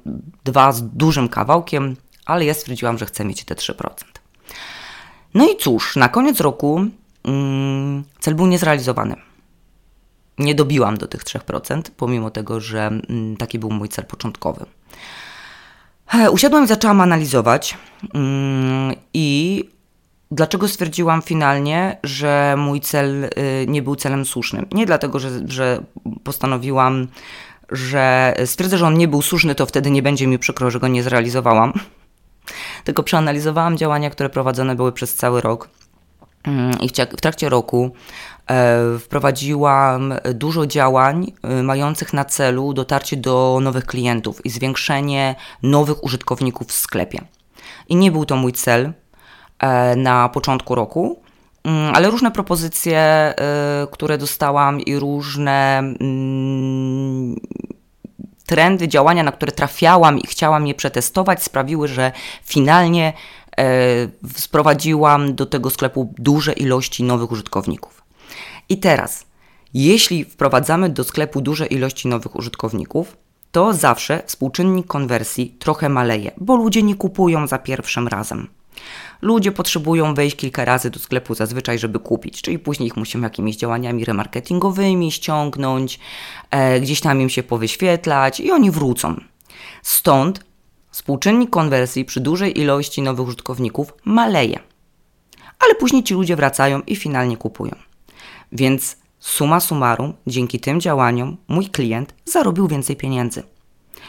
dwa 0.45 0.73
z 0.73 0.83
dużym 0.83 1.29
kawałkiem, 1.29 1.97
ale 2.27 2.45
ja 2.45 2.55
stwierdziłam, 2.55 2.99
że 2.99 3.07
chcę 3.07 3.25
mieć 3.25 3.45
te 3.45 3.55
3%. 3.55 4.12
No 5.35 5.49
i 5.49 5.57
cóż, 5.57 5.97
na 5.97 6.09
koniec 6.09 6.41
roku 6.41 6.85
mm, 7.25 8.05
cel 8.21 8.35
był 8.35 8.47
niezrealizowany. 8.47 9.17
Nie 10.39 10.55
dobiłam 10.55 10.97
do 10.97 11.09
tych 11.09 11.25
3%, 11.25 11.83
pomimo 11.97 12.31
tego, 12.31 12.61
że 12.61 12.87
mm, 12.87 13.37
taki 13.37 13.59
był 13.59 13.71
mój 13.71 13.89
cel 13.89 14.05
początkowy. 14.05 14.67
Usiadłam 16.31 16.65
i 16.65 16.67
zaczęłam 16.67 17.01
analizować 17.01 17.79
mm, 18.15 18.95
i 19.15 19.65
Dlaczego 20.33 20.69
stwierdziłam 20.69 21.23
finalnie, 21.23 21.99
że 22.03 22.55
mój 22.59 22.81
cel 22.81 23.25
y, 23.25 23.31
nie 23.69 23.83
był 23.83 23.97
celem 23.97 24.25
słusznym? 24.25 24.67
Nie 24.73 24.87
dlatego, 24.87 25.19
że, 25.19 25.31
że 25.49 25.83
postanowiłam, 26.25 27.09
że 27.71 28.35
stwierdzę, 28.45 28.79
że 28.79 28.87
on 28.87 28.99
nie 28.99 29.09
był 29.09 29.23
słuszny, 29.23 29.55
to 29.55 29.67
wtedy 29.67 29.91
nie 29.91 30.03
będzie 30.03 30.27
mi 30.27 30.39
przykro, 30.39 30.71
że 30.71 30.81
go 30.81 30.89
nie 30.89 31.03
zrealizowałam. 31.03 31.73
Tylko 32.85 33.03
przeanalizowałam 33.03 33.77
działania, 33.77 34.11
które 34.11 34.31
prowadzone 34.31 34.75
były 34.75 34.93
przez 34.93 35.15
cały 35.15 35.41
rok. 35.41 35.69
Mm, 36.45 36.81
I 36.81 36.89
w 36.89 37.21
trakcie 37.21 37.49
roku 37.49 37.91
e, 38.51 38.99
wprowadziłam 38.99 40.15
dużo 40.35 40.67
działań 40.67 41.33
y, 41.61 41.63
mających 41.63 42.13
na 42.13 42.25
celu 42.25 42.73
dotarcie 42.73 43.17
do 43.17 43.59
nowych 43.63 43.87
klientów 43.87 44.47
i 44.47 44.51
zwiększenie 44.51 45.35
nowych 45.63 46.05
użytkowników 46.05 46.69
w 46.69 46.73
sklepie. 46.73 47.21
I 47.89 47.97
nie 47.97 48.13
był 48.13 48.25
to 48.25 48.37
mój 48.37 48.53
cel, 48.53 48.93
E, 49.63 49.97
na 49.97 50.29
początku 50.29 50.75
roku, 50.75 51.23
mm, 51.65 51.95
ale 51.95 52.11
różne 52.11 52.31
propozycje, 52.31 52.99
e, 52.99 53.35
które 53.93 54.19
dostałam 54.19 54.81
i 54.81 54.97
różne 54.97 55.79
mm, 55.79 57.37
trendy, 58.53 58.89
działania, 58.89 59.23
na 59.23 59.33
które 59.33 59.53
trafiałam 59.53 60.19
i 60.19 60.27
chciałam 60.27 60.67
je 60.67 60.75
przetestować, 60.75 61.43
sprawiły, 61.43 61.89
że 61.89 62.13
finalnie 62.45 63.13
e, 63.59 63.65
sprowadziłam 64.37 65.35
do 65.35 65.47
tego 65.47 65.71
sklepu 65.71 66.15
duże 66.19 66.53
ilości 66.53 67.03
nowych 67.03 67.33
użytkowników. 67.33 68.03
I 68.69 68.79
teraz, 68.79 69.25
jeśli 69.75 70.25
wprowadzamy 70.25 70.89
do 70.89 71.05
sklepu 71.05 71.41
duże 71.41 71.67
ilości 71.67 72.09
nowych 72.09 72.37
użytkowników, 72.37 73.17
to 73.53 73.73
zawsze 73.73 74.23
współczynnik 74.27 74.87
konwersji 74.87 75.57
trochę 75.59 75.89
maleje, 75.89 76.31
bo 76.37 76.57
ludzie 76.57 76.83
nie 76.83 76.95
kupują 76.95 77.47
za 77.47 77.59
pierwszym 77.59 78.09
razem. 78.09 78.49
Ludzie 79.23 79.53
potrzebują 79.53 80.15
wejść 80.15 80.37
kilka 80.37 80.65
razy 80.65 80.91
do 80.91 80.99
sklepu 80.99 81.35
zazwyczaj, 81.35 81.79
żeby 81.79 81.99
kupić, 81.99 82.43
czyli 82.43 82.59
później 82.59 82.87
ich 82.87 82.97
musimy 82.97 83.25
jakimiś 83.25 83.57
działaniami 83.57 84.05
remarketingowymi 84.05 85.13
ściągnąć, 85.13 85.99
e, 86.51 86.81
gdzieś 86.81 87.01
tam 87.01 87.21
im 87.21 87.29
się 87.29 87.43
powyświetlać 87.43 88.41
i 88.41 88.51
oni 88.51 88.71
wrócą. 88.71 89.21
Stąd 89.83 90.45
współczynnik 90.91 91.51
konwersji 91.51 92.05
przy 92.05 92.21
dużej 92.21 92.61
ilości 92.61 93.03
nowych 93.03 93.27
użytkowników 93.27 93.95
maleje. 94.05 94.59
Ale 95.59 95.75
później 95.75 96.03
ci 96.03 96.15
ludzie 96.15 96.37
wracają 96.37 96.81
i 96.81 96.97
finalnie 96.97 97.37
kupują. 97.37 97.73
Więc 98.53 98.97
suma 99.19 99.61
summarum, 99.61 100.13
dzięki 100.27 100.61
tym 100.61 100.81
działaniom 100.81 101.37
mój 101.49 101.67
klient 101.67 102.15
zarobił 102.25 102.69
więcej 102.69 102.97
pieniędzy 102.97 103.43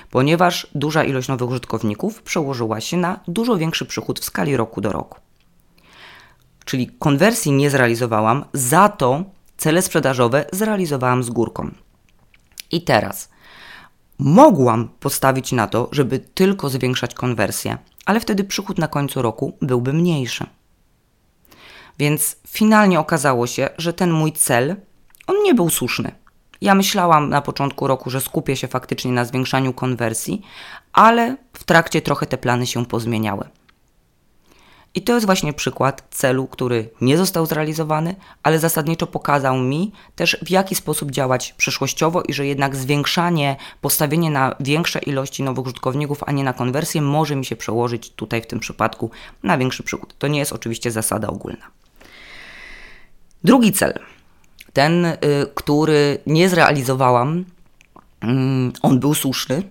ponieważ 0.10 0.68
duża 0.76 1.04
ilość 1.04 1.28
nowych 1.28 1.50
użytkowników 1.50 2.22
przełożyła 2.22 2.82
się 2.82 2.98
na 2.98 3.20
dużo 3.28 3.58
większy 3.58 3.86
przychód 3.86 4.20
w 4.20 4.26
skali 4.26 4.58
roku 4.58 4.82
do 4.82 4.92
roku. 4.92 5.20
Czyli 6.66 6.88
konwersji 7.00 7.52
nie 7.52 7.70
zrealizowałam, 7.70 8.46
za 8.54 8.90
to 8.90 9.24
cele 9.58 9.82
sprzedażowe 9.82 10.46
zrealizowałam 10.52 11.24
z 11.24 11.30
górką. 11.30 11.72
I 12.72 12.82
teraz 12.82 13.30
mogłam 14.20 14.90
postawić 15.00 15.52
na 15.52 15.68
to, 15.68 15.90
żeby 15.92 16.20
tylko 16.20 16.70
zwiększać 16.70 17.14
konwersję, 17.14 17.78
ale 18.06 18.20
wtedy 18.20 18.44
przychód 18.44 18.78
na 18.78 18.88
końcu 18.88 19.22
roku 19.22 19.58
byłby 19.62 19.94
mniejszy. 19.94 20.46
Więc 22.00 22.36
finalnie 22.48 23.00
okazało 23.00 23.48
się, 23.48 23.70
że 23.78 23.94
ten 23.94 24.12
mój 24.12 24.32
cel 24.32 24.76
on 25.28 25.36
nie 25.44 25.54
był 25.54 25.70
słuszny. 25.70 26.12
Ja 26.64 26.76
myślałam 26.76 27.30
na 27.30 27.42
początku 27.42 27.88
roku, 27.88 28.10
że 28.10 28.22
skupię 28.22 28.56
się 28.56 28.68
faktycznie 28.68 29.12
na 29.12 29.26
zwiększaniu 29.26 29.74
konwersji, 29.74 30.42
ale 30.94 31.38
w 31.54 31.64
trakcie 31.64 32.02
trochę 32.02 32.26
te 32.26 32.38
plany 32.38 32.68
się 32.68 32.86
pozmieniały. 32.86 33.50
I 34.96 35.02
to 35.02 35.14
jest 35.14 35.26
właśnie 35.26 35.54
przykład 35.54 36.08
celu, 36.10 36.48
który 36.48 36.90
nie 37.02 37.18
został 37.18 37.46
zrealizowany, 37.46 38.16
ale 38.44 38.60
zasadniczo 38.60 39.08
pokazał 39.08 39.58
mi 39.58 39.92
też 40.16 40.38
w 40.46 40.50
jaki 40.50 40.76
sposób 40.76 41.12
działać 41.12 41.54
przyszłościowo 41.58 42.22
i 42.22 42.34
że 42.34 42.46
jednak 42.46 42.76
zwiększanie, 42.76 43.56
postawienie 43.82 44.32
na 44.32 44.56
większe 44.60 45.00
ilości 45.00 45.44
nowych 45.44 45.66
użytkowników, 45.66 46.24
a 46.26 46.32
nie 46.32 46.44
na 46.44 46.54
konwersję, 46.54 47.02
może 47.02 47.36
mi 47.36 47.46
się 47.46 47.56
przełożyć 47.56 48.10
tutaj 48.10 48.42
w 48.42 48.48
tym 48.48 48.60
przypadku 48.60 49.12
na 49.44 49.58
większy 49.58 49.84
przychód. 49.84 50.16
To 50.18 50.28
nie 50.28 50.40
jest 50.40 50.54
oczywiście 50.54 50.92
zasada 50.92 51.28
ogólna. 51.28 51.68
Drugi 53.44 53.72
cel 53.72 54.13
ten, 54.74 55.06
y, 55.06 55.18
który 55.56 56.18
nie 56.28 56.50
zrealizowałam, 56.50 57.46
mm, 58.22 58.74
on 58.82 59.00
był 59.00 59.14
słuszny, 59.14 59.64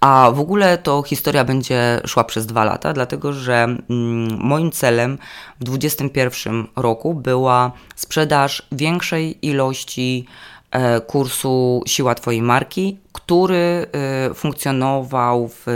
a 0.00 0.30
w 0.34 0.40
ogóle 0.40 0.78
to 0.78 1.02
historia 1.02 1.44
będzie 1.44 2.00
szła 2.06 2.24
przez 2.24 2.46
dwa 2.46 2.64
lata, 2.64 2.92
dlatego 2.92 3.32
że 3.32 3.54
mm, 3.54 4.38
moim 4.40 4.70
celem 4.70 5.18
w 5.60 5.64
2021 5.64 6.66
roku 6.76 7.14
była 7.14 7.72
sprzedaż 7.96 8.66
większej 8.72 9.46
ilości 9.46 10.26
e, 10.70 11.00
kursu 11.00 11.82
Siła 11.86 12.14
Twojej 12.14 12.42
Marki, 12.42 12.98
który 13.12 13.86
e, 13.92 14.34
funkcjonował 14.34 15.48
w 15.48 15.66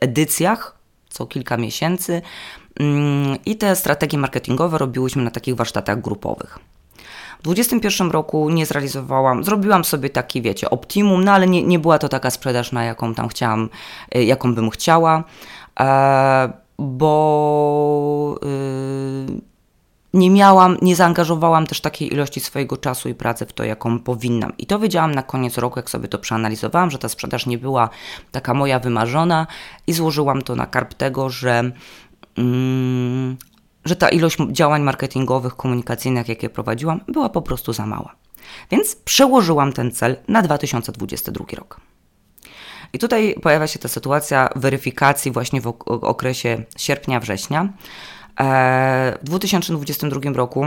edycjach 0.00 0.76
co 1.16 1.26
kilka 1.26 1.56
miesięcy 1.56 2.22
mm, 2.80 3.38
i 3.46 3.56
te 3.56 3.76
strategie 3.76 4.18
marketingowe 4.18 4.78
robiłyśmy 4.78 5.22
na 5.22 5.30
takich 5.30 5.54
warsztatach 5.54 6.00
grupowych. 6.00 6.58
W 7.38 7.42
2021 7.42 8.10
roku 8.10 8.50
nie 8.50 8.66
zrealizowałam, 8.66 9.44
zrobiłam 9.44 9.84
sobie 9.84 10.10
taki, 10.10 10.42
wiecie, 10.42 10.70
optimum, 10.70 11.24
no 11.24 11.32
ale 11.32 11.46
nie, 11.46 11.62
nie 11.62 11.78
była 11.78 11.98
to 11.98 12.08
taka 12.08 12.30
sprzedaż, 12.30 12.72
na 12.72 12.84
jaką 12.84 13.14
tam 13.14 13.28
chciałam, 13.28 13.68
y, 14.16 14.24
jaką 14.24 14.54
bym 14.54 14.70
chciała, 14.70 15.24
e, 15.80 16.52
bo 16.78 18.38
y, 18.42 19.56
nie 20.16 20.30
miałam, 20.30 20.76
nie 20.82 20.96
zaangażowałam 20.96 21.66
też 21.66 21.80
takiej 21.80 22.12
ilości 22.12 22.40
swojego 22.40 22.76
czasu 22.76 23.08
i 23.08 23.14
pracy 23.14 23.46
w 23.46 23.52
to, 23.52 23.64
jaką 23.64 23.98
powinnam. 23.98 24.52
I 24.58 24.66
to 24.66 24.78
wiedziałam 24.78 25.14
na 25.14 25.22
koniec 25.22 25.58
roku, 25.58 25.78
jak 25.78 25.90
sobie 25.90 26.08
to 26.08 26.18
przeanalizowałam, 26.18 26.90
że 26.90 26.98
ta 26.98 27.08
sprzedaż 27.08 27.46
nie 27.46 27.58
była 27.58 27.88
taka 28.32 28.54
moja 28.54 28.78
wymarzona 28.78 29.46
i 29.86 29.92
złożyłam 29.92 30.42
to 30.42 30.56
na 30.56 30.66
karp 30.66 30.94
tego, 30.94 31.30
że, 31.30 31.70
mm, 32.38 33.36
że 33.86 33.96
ta 33.96 34.08
ilość 34.08 34.36
działań 34.50 34.82
marketingowych, 34.82 35.56
komunikacyjnych, 35.56 36.28
jakie 36.28 36.50
prowadziłam, 36.50 37.00
była 37.08 37.28
po 37.28 37.42
prostu 37.42 37.72
za 37.72 37.86
mała. 37.86 38.14
Więc 38.70 38.96
przełożyłam 38.96 39.72
ten 39.72 39.92
cel 39.92 40.16
na 40.28 40.42
2022 40.42 41.44
rok. 41.56 41.80
I 42.92 42.98
tutaj 42.98 43.34
pojawia 43.42 43.66
się 43.66 43.78
ta 43.78 43.88
sytuacja 43.88 44.48
weryfikacji 44.56 45.32
właśnie 45.32 45.60
w 45.60 45.66
okresie 45.86 46.64
sierpnia-września. 46.78 47.68
E, 48.40 49.18
w 49.22 49.24
2022 49.24 50.20
roku 50.32 50.66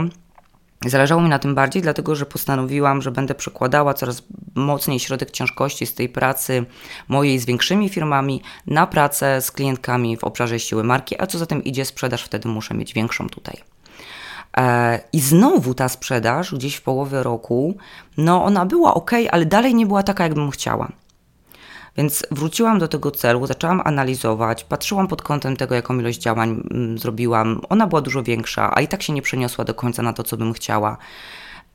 Zależało 0.86 1.22
mi 1.22 1.28
na 1.28 1.38
tym 1.38 1.54
bardziej, 1.54 1.82
dlatego 1.82 2.16
że 2.16 2.26
postanowiłam, 2.26 3.02
że 3.02 3.10
będę 3.10 3.34
przekładała 3.34 3.94
coraz 3.94 4.22
mocniej 4.54 5.00
środek 5.00 5.30
ciężkości 5.30 5.86
z 5.86 5.94
tej 5.94 6.08
pracy 6.08 6.66
mojej 7.08 7.38
z 7.38 7.44
większymi 7.44 7.88
firmami 7.88 8.42
na 8.66 8.86
pracę 8.86 9.40
z 9.40 9.50
klientkami 9.50 10.16
w 10.16 10.24
obszarze 10.24 10.60
siły 10.60 10.84
marki, 10.84 11.22
a 11.22 11.26
co 11.26 11.38
za 11.38 11.46
tym 11.46 11.64
idzie 11.64 11.84
sprzedaż, 11.84 12.22
wtedy 12.22 12.48
muszę 12.48 12.74
mieć 12.74 12.94
większą 12.94 13.28
tutaj. 13.28 13.56
E, 14.56 15.00
I 15.12 15.20
znowu 15.20 15.74
ta 15.74 15.88
sprzedaż 15.88 16.54
gdzieś 16.54 16.74
w 16.74 16.82
połowie 16.82 17.22
roku, 17.22 17.76
no 18.16 18.44
ona 18.44 18.66
była 18.66 18.94
ok, 18.94 19.10
ale 19.30 19.46
dalej 19.46 19.74
nie 19.74 19.86
była 19.86 20.02
taka, 20.02 20.24
jakbym 20.24 20.50
chciała. 20.50 20.92
Więc 22.00 22.26
wróciłam 22.30 22.78
do 22.78 22.88
tego 22.88 23.10
celu, 23.10 23.46
zaczęłam 23.46 23.80
analizować, 23.84 24.64
patrzyłam 24.64 25.08
pod 25.08 25.22
kątem 25.22 25.56
tego, 25.56 25.74
jaką 25.74 25.98
ilość 25.98 26.18
działań 26.18 26.62
mm, 26.70 26.98
zrobiłam. 26.98 27.60
Ona 27.68 27.86
była 27.86 28.00
dużo 28.00 28.22
większa, 28.22 28.70
a 28.74 28.80
i 28.80 28.88
tak 28.88 29.02
się 29.02 29.12
nie 29.12 29.22
przeniosła 29.22 29.64
do 29.64 29.74
końca 29.74 30.02
na 30.02 30.12
to, 30.12 30.22
co 30.22 30.36
bym 30.36 30.52
chciała. 30.52 30.96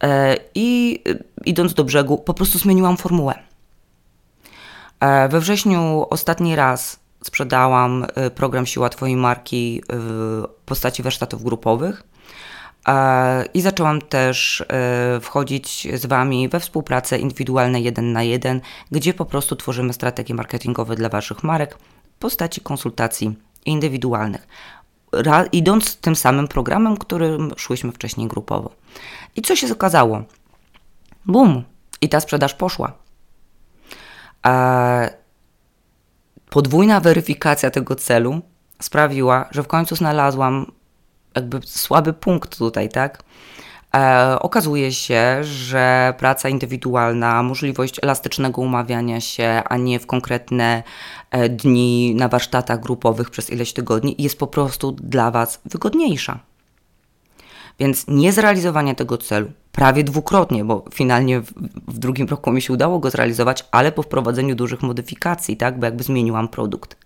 E, 0.03 0.37
I 0.55 0.99
y, 1.07 1.23
idąc 1.45 1.73
do 1.73 1.83
brzegu, 1.83 2.17
po 2.17 2.33
prostu 2.33 2.59
zmieniłam 2.59 2.97
formułę. 2.97 3.39
E, 4.99 5.29
we 5.29 5.39
wrześniu 5.39 6.05
ostatni 6.09 6.55
raz 6.55 6.99
sprzedałam 7.23 8.05
y, 8.27 8.31
program 8.31 8.65
Siła 8.65 8.89
Twojej 8.89 9.15
marki 9.15 9.81
w 9.89 10.43
postaci 10.65 11.03
warsztatów 11.03 11.43
grupowych. 11.43 12.03
I 13.53 13.61
zaczęłam 13.61 14.01
też 14.01 14.61
e, 14.61 15.19
wchodzić 15.21 15.87
z 15.93 16.05
Wami 16.05 16.49
we 16.49 16.59
współpracę 16.59 17.17
indywidualne 17.17 17.81
jeden 17.81 18.11
na 18.13 18.23
jeden, 18.23 18.61
gdzie 18.91 19.13
po 19.13 19.25
prostu 19.25 19.55
tworzymy 19.55 19.93
strategie 19.93 20.35
marketingowe 20.35 20.95
dla 20.95 21.09
Waszych 21.09 21.43
marek 21.43 21.77
w 22.15 22.19
postaci 22.19 22.61
konsultacji 22.61 23.35
indywidualnych, 23.65 24.47
idąc 25.51 25.97
tym 25.97 26.15
samym 26.15 26.47
programem, 26.47 26.97
którym 26.97 27.51
szłyśmy 27.57 27.91
wcześniej 27.91 28.27
grupowo. 28.27 28.71
I 29.35 29.41
co 29.41 29.55
się 29.55 29.71
okazało? 29.71 30.23
Bum! 31.25 31.63
I 32.01 32.09
ta 32.09 32.19
sprzedaż 32.19 32.53
poszła. 32.53 32.93
Podwójna 36.49 36.99
weryfikacja 36.99 37.71
tego 37.71 37.95
celu 37.95 38.41
sprawiła, 38.81 39.45
że 39.51 39.63
w 39.63 39.67
końcu 39.67 39.95
znalazłam 39.95 40.71
jakby 41.35 41.59
słaby 41.65 42.13
punkt 42.13 42.57
tutaj, 42.57 42.89
tak? 42.89 43.23
E, 43.95 44.39
okazuje 44.39 44.91
się, 44.91 45.43
że 45.43 46.13
praca 46.17 46.49
indywidualna, 46.49 47.43
możliwość 47.43 47.99
elastycznego 48.03 48.61
umawiania 48.61 49.21
się, 49.21 49.61
a 49.65 49.77
nie 49.77 49.99
w 49.99 50.07
konkretne 50.07 50.83
e, 51.31 51.49
dni 51.49 52.15
na 52.15 52.27
warsztatach 52.27 52.79
grupowych 52.79 53.29
przez 53.29 53.49
ileś 53.49 53.73
tygodni, 53.73 54.15
jest 54.17 54.39
po 54.39 54.47
prostu 54.47 54.91
dla 54.91 55.31
Was 55.31 55.61
wygodniejsza. 55.65 56.39
Więc 57.79 58.05
niezrealizowanie 58.07 58.95
tego 58.95 59.17
celu 59.17 59.51
prawie 59.71 60.03
dwukrotnie, 60.03 60.65
bo 60.65 60.85
finalnie 60.93 61.41
w, 61.41 61.53
w, 61.87 61.97
drugim 61.97 62.27
roku 62.27 62.51
mi 62.51 62.61
się 62.61 62.73
udało 62.73 62.99
go 62.99 63.09
zrealizować, 63.09 63.65
ale 63.71 63.91
po 63.91 64.03
wprowadzeniu 64.03 64.55
dużych 64.55 64.81
modyfikacji, 64.81 65.57
tak, 65.57 65.79
bo 65.79 65.85
jakby 65.85 66.03
zmieniłam 66.03 66.47
produkt. 66.47 66.97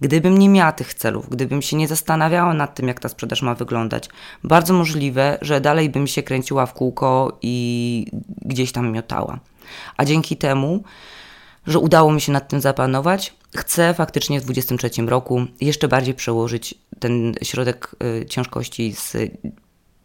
Gdybym 0.00 0.38
nie 0.38 0.48
miała 0.48 0.72
tych 0.72 0.94
celów, 0.94 1.30
gdybym 1.30 1.62
się 1.62 1.76
nie 1.76 1.88
zastanawiała 1.88 2.54
nad 2.54 2.74
tym, 2.74 2.88
jak 2.88 3.00
ta 3.00 3.08
sprzedaż 3.08 3.42
ma 3.42 3.54
wyglądać, 3.54 4.08
bardzo 4.44 4.74
możliwe, 4.74 5.38
że 5.42 5.60
dalej 5.60 5.90
bym 5.90 6.06
się 6.06 6.22
kręciła 6.22 6.66
w 6.66 6.74
kółko 6.74 7.38
i 7.42 8.06
gdzieś 8.42 8.72
tam 8.72 8.92
miotała. 8.92 9.38
A 9.96 10.04
dzięki 10.04 10.36
temu, 10.36 10.82
że 11.66 11.78
udało 11.78 12.12
mi 12.12 12.20
się 12.20 12.32
nad 12.32 12.48
tym 12.48 12.60
zapanować, 12.60 13.34
chcę 13.56 13.94
faktycznie 13.94 14.40
w 14.40 14.44
2023 14.44 15.02
roku 15.02 15.46
jeszcze 15.60 15.88
bardziej 15.88 16.14
przełożyć 16.14 16.74
ten 16.98 17.34
środek 17.42 17.96
y, 18.22 18.26
ciężkości 18.26 18.92
z, 18.92 19.16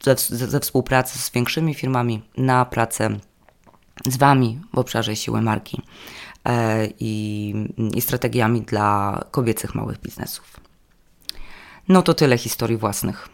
ze, 0.03 0.15
ze 0.47 0.59
współpracy 0.59 1.19
z 1.19 1.31
większymi 1.31 1.73
firmami 1.73 2.21
na 2.37 2.65
pracę 2.65 3.09
z 4.05 4.17
Wami 4.17 4.59
w 4.73 4.77
obszarze 4.77 5.15
siły 5.15 5.41
marki. 5.41 5.81
E, 6.45 6.87
i, 6.99 7.53
i 7.95 8.01
strategiami 8.01 8.61
dla 8.61 9.21
kobiecych 9.31 9.75
małych 9.75 10.01
biznesów. 10.01 10.59
No 11.87 12.01
to 12.01 12.13
tyle 12.13 12.37
historii 12.37 12.77
własnych. 12.77 13.29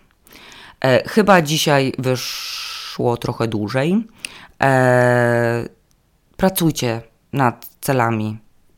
E, 0.81 1.09
chyba 1.09 1.41
dzisiaj 1.41 1.93
wyszło 1.99 3.17
trochę 3.17 3.47
dłużej. 3.47 4.07
E, 4.63 5.65
pracujcie 6.37 7.01
nad 7.33 7.69
celami 7.81 8.37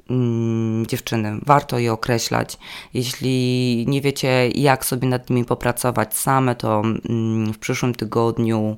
mm, 0.10 0.86
dziewczyny. 0.86 1.40
Warto 1.46 1.80
je 1.80 1.94
określać. 1.94 2.58
Jeśli 2.94 3.86
nie 3.88 4.02
wiecie, 4.02 4.50
jak 4.50 4.86
sobie 4.86 5.08
nad 5.08 5.30
nimi 5.30 5.46
popracować 5.46 6.18
same, 6.18 6.56
to 6.56 6.82
mm, 7.10 7.54
w 7.54 7.58
przyszłym 7.58 7.96
tygodniu 7.96 8.78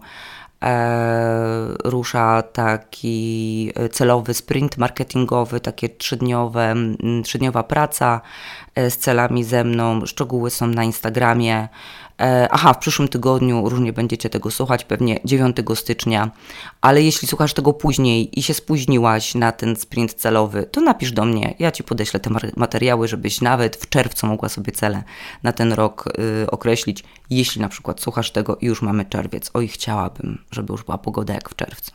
rusza 1.83 2.41
taki 2.41 3.71
celowy 3.91 4.33
sprint 4.33 4.77
marketingowy, 4.77 5.59
takie 5.59 5.89
trzydniowe, 5.89 6.75
trzydniowa 7.23 7.63
praca 7.63 8.21
e, 8.75 8.91
z 8.91 8.97
celami 8.97 9.43
ze 9.43 9.63
mną. 9.63 10.05
Szczegóły 10.05 10.49
są 10.49 10.67
na 10.67 10.83
Instagramie. 10.83 11.67
E, 12.21 12.47
aha, 12.51 12.73
w 12.73 12.77
przyszłym 12.77 13.07
tygodniu 13.07 13.69
różnie 13.69 13.93
będziecie 13.93 14.29
tego 14.29 14.51
słuchać, 14.51 14.83
pewnie 14.83 15.19
9 15.25 15.57
stycznia, 15.75 16.31
ale 16.81 17.01
jeśli 17.01 17.27
słuchasz 17.27 17.53
tego 17.53 17.73
później 17.73 18.39
i 18.39 18.43
się 18.43 18.53
spóźniłaś 18.53 19.35
na 19.35 19.51
ten 19.51 19.75
sprint 19.75 20.13
celowy, 20.13 20.63
to 20.71 20.81
napisz 20.81 21.11
do 21.11 21.25
mnie, 21.25 21.55
ja 21.59 21.71
Ci 21.71 21.83
podeślę 21.83 22.19
te 22.19 22.29
materiały, 22.55 23.07
żebyś 23.07 23.41
nawet 23.41 23.75
w 23.75 23.89
czerwcu 23.89 24.27
mogła 24.27 24.49
sobie 24.49 24.71
cele 24.71 25.03
na 25.43 25.51
ten 25.51 25.73
rok 25.73 26.13
y, 26.43 26.51
określić, 26.51 27.03
jeśli 27.29 27.61
na 27.61 27.69
przykład 27.69 28.01
słuchasz 28.01 28.31
tego 28.31 28.55
i 28.55 28.65
już 28.65 28.81
mamy 28.81 29.05
czerwiec. 29.05 29.51
Oj, 29.53 29.67
chciałabym, 29.67 30.43
żeby 30.51 30.73
już 30.73 30.83
była 30.83 30.97
pogoda 30.97 31.33
jak 31.33 31.49
w 31.49 31.55
czerwcu. 31.55 31.91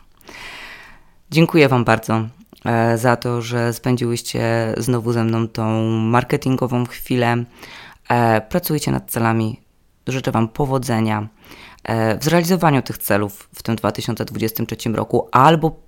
Dziękuję 1.31 1.69
Wam 1.69 1.85
bardzo 1.85 2.29
e, 2.65 2.99
za 2.99 3.17
to, 3.17 3.43
że 3.43 3.73
spędziłyście 3.73 4.75
znowu 4.77 5.13
ze 5.13 5.25
mną 5.25 5.49
tą 5.49 5.83
marketingową 5.91 6.87
chwilę. 6.87 7.45
E, 8.09 8.41
pracujcie 8.41 8.93
nad 8.93 9.11
celami 9.11 9.61
Życzę 10.07 10.33
Wam 10.33 10.49
powodzenia 10.49 11.29
e, 11.85 12.19
w 12.19 12.25
zrealizowaniu 12.25 12.83
tych 12.83 12.99
celów 12.99 13.49
w 13.55 13.63
tym 13.63 13.77
2023 13.77 14.89
roku, 14.89 15.29
albo 15.33 15.81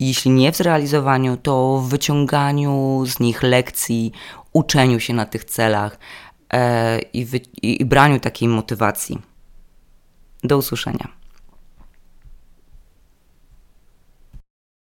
jeśli 0.00 0.30
nie 0.30 0.52
w 0.52 0.56
zrealizowaniu, 0.56 1.36
to 1.36 1.78
w 1.78 1.88
wyciąganiu 1.88 3.04
z 3.06 3.20
nich 3.20 3.42
lekcji, 3.42 4.12
uczeniu 4.52 5.00
się 5.00 5.14
na 5.14 5.26
tych 5.26 5.44
celach 5.44 5.98
e, 6.52 6.98
i, 6.98 7.24
wy, 7.24 7.40
i 7.62 7.84
braniu 7.84 8.20
takiej 8.20 8.48
motywacji. 8.48 9.22
Do 10.44 10.58
usłyszenia. 10.58 11.17